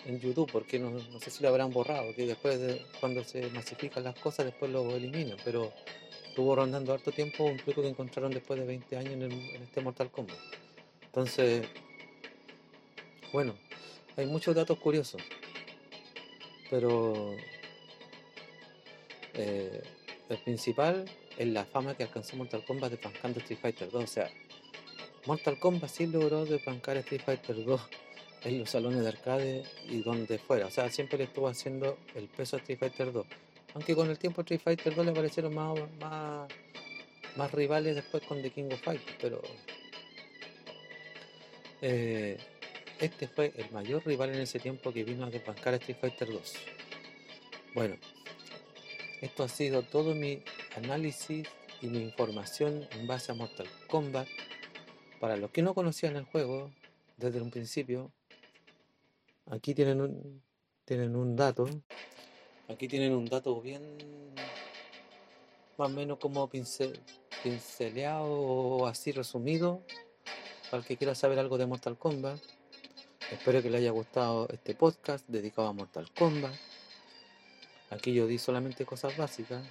en, 0.06 0.20
YouTube, 0.20 0.50
porque 0.52 0.80
no, 0.80 0.90
no, 0.90 1.20
sé 1.20 1.30
si 1.30 1.44
lo 1.44 1.50
habrán 1.50 1.72
borrado, 1.72 2.16
que 2.16 2.26
después 2.26 2.60
de, 2.60 2.82
cuando 3.00 3.26
se 3.26 3.50
masifican 3.50 4.06
las 4.06 4.18
cosas 4.18 4.46
después 4.46 4.72
lo 4.72 4.96
eliminan, 4.96 5.38
pero 5.44 5.74
estuvo 6.30 6.56
rondando 6.56 6.94
harto 6.94 7.12
tiempo 7.12 7.44
un 7.44 7.58
truco 7.58 7.82
que 7.82 7.90
encontraron 7.90 8.32
después 8.32 8.58
de 8.58 8.66
20 8.66 8.98
años 8.98 9.14
en, 9.14 9.32
en 9.32 9.64
este 9.64 9.82
Mortal 9.82 10.10
Kombat. 10.10 10.38
Entonces, 11.04 11.68
bueno, 13.34 13.56
hay 14.16 14.26
muchos 14.26 14.56
datos 14.56 14.78
curiosos, 14.80 15.22
pero 16.70 17.36
eh, 19.34 19.82
el 20.30 20.38
principal 20.40 21.06
es 21.38 21.48
la 21.48 21.66
fama 21.66 21.96
que 21.96 22.04
alcanzó 22.04 22.36
Mortal 22.36 22.66
Kombat 22.66 22.92
despancando 22.92 23.40
Street 23.40 23.60
Fighter 23.62 23.90
2. 23.92 24.04
O 24.04 24.08
sea, 24.08 24.30
Mortal 25.26 25.60
Kombat 25.60 25.90
sí 25.90 26.08
logró 26.08 26.46
despancar 26.46 26.98
Street 26.98 27.22
Fighter 27.24 27.64
2 27.64 27.82
en 28.44 28.60
los 28.60 28.70
salones 28.70 29.02
de 29.02 29.08
arcade 29.10 29.64
y 29.88 30.02
donde 30.02 30.38
fuera. 30.40 30.68
O 30.68 30.72
sea, 30.72 30.90
siempre 30.90 31.18
le 31.18 31.26
estuvo 31.26 31.48
haciendo 31.48 31.98
el 32.16 32.28
peso 32.28 32.56
a 32.56 32.60
Street 32.60 32.80
Fighter 32.80 33.12
2. 33.12 33.26
Aunque 33.76 33.96
con 33.96 34.10
el 34.10 34.18
tiempo 34.18 34.42
Street 34.42 34.62
Fighter 34.64 34.96
2 34.96 35.06
le 35.06 35.12
aparecieron 35.12 35.54
más, 35.54 35.78
más, 36.00 36.50
más 37.36 37.52
rivales 37.52 37.96
después 37.96 38.24
con 38.24 38.42
The 38.42 38.50
King 38.50 38.70
of 38.72 38.82
Fighters. 38.82 39.18
Pero 39.22 39.42
eh, 41.82 42.38
este 43.00 43.28
fue 43.28 43.54
el 43.56 43.72
mayor 43.72 44.06
rival 44.06 44.34
en 44.34 44.42
ese 44.42 44.60
tiempo 44.60 44.92
que 44.92 45.04
vino 45.04 45.26
a 45.26 45.30
desbancar 45.30 45.74
Street 45.76 45.98
Fighter 46.00 46.32
2. 46.32 46.54
Bueno, 47.74 47.96
esto 49.22 49.44
ha 49.44 49.50
sido 49.50 49.84
todo 49.84 50.16
mi 50.16 50.44
análisis 50.76 51.48
y 51.82 51.88
mi 51.88 52.00
información 52.00 52.88
en 52.92 53.08
base 53.08 53.32
a 53.32 53.36
Mortal 53.36 53.68
Kombat. 53.88 54.28
Para 55.20 55.38
los 55.38 55.52
que 55.52 55.62
no 55.62 55.74
conocían 55.74 56.16
el 56.16 56.26
juego 56.26 56.72
desde 57.18 57.42
un 57.42 57.52
principio, 57.52 58.12
aquí 59.46 59.74
tienen 59.74 60.02
un, 60.02 60.42
tienen 60.86 61.16
un 61.16 61.36
dato. 61.36 61.68
Aquí 62.68 62.88
tienen 62.88 63.14
un 63.14 63.26
dato 63.26 63.62
bien 63.62 63.82
más 65.78 65.90
o 65.90 65.94
menos 65.94 66.18
como 66.18 66.50
pincel, 66.50 67.00
pinceleado 67.44 68.32
o 68.32 68.88
así 68.88 69.12
resumido 69.12 69.84
para 70.70 70.82
el 70.82 70.88
que 70.88 70.98
quiera 70.98 71.16
saber 71.16 71.40
algo 71.40 71.58
de 71.58 71.66
Mortal 71.66 71.98
Kombat. 71.98 72.57
Espero 73.32 73.62
que 73.62 73.70
le 73.70 73.80
haya 73.80 73.92
gustado 73.92 74.48
este 74.54 74.74
podcast 74.74 75.28
dedicado 75.28 75.68
a 75.68 75.74
Mortal 75.74 76.10
Kombat. 76.18 76.54
Aquí 77.90 78.14
yo 78.14 78.26
di 78.26 78.38
solamente 78.38 78.86
cosas 78.86 79.18
básicas. 79.18 79.62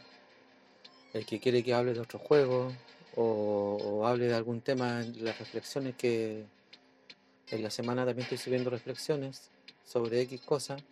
El 1.14 1.24
que 1.24 1.40
quiere 1.40 1.64
que 1.64 1.72
hable 1.72 1.94
de 1.94 2.00
otro 2.00 2.18
juego 2.18 2.70
o, 3.14 4.06
hable 4.06 4.26
de 4.26 4.34
algún 4.34 4.60
tema 4.60 5.02
las 5.20 5.38
reflexiones 5.38 5.94
que 5.96 6.44
en 7.50 7.62
la 7.62 7.70
semana 7.70 8.04
también 8.04 8.24
estoy 8.24 8.36
subiendo 8.36 8.68
reflexiones 8.68 9.50
sobre 9.86 10.20
X 10.20 10.42
cosas. 10.42 10.82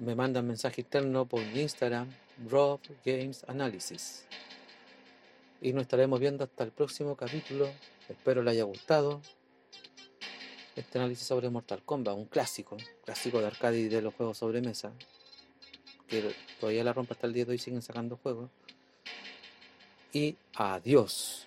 Me 0.00 0.16
mandan 0.16 0.48
mensaje 0.48 0.80
interno 0.80 1.26
por 1.26 1.42
Instagram, 1.42 2.08
Rob 2.50 2.80
Games 3.04 3.44
Analysis. 3.46 4.24
Y 5.60 5.72
nos 5.72 5.82
estaremos 5.82 6.18
viendo 6.18 6.42
hasta 6.42 6.64
el 6.64 6.72
próximo 6.72 7.14
capítulo. 7.14 7.70
Espero 8.08 8.42
le 8.42 8.50
haya 8.50 8.64
gustado. 8.64 9.20
Este 10.74 10.98
análisis 10.98 11.26
sobre 11.26 11.50
Mortal 11.50 11.82
Kombat, 11.84 12.16
un 12.16 12.24
clásico, 12.24 12.76
clásico 13.04 13.40
de 13.40 13.46
arcade 13.46 13.78
y 13.78 13.88
de 13.88 14.00
los 14.00 14.14
juegos 14.14 14.38
sobre 14.38 14.62
mesa 14.62 14.92
que 16.08 16.34
todavía 16.60 16.84
la 16.84 16.92
rompa 16.92 17.14
hasta 17.14 17.26
el 17.26 17.32
día 17.32 17.44
de 17.44 17.52
hoy 17.52 17.58
siguen 17.58 17.82
sacando 17.82 18.16
juegos. 18.16 18.50
Y 20.12 20.36
adiós. 20.54 21.46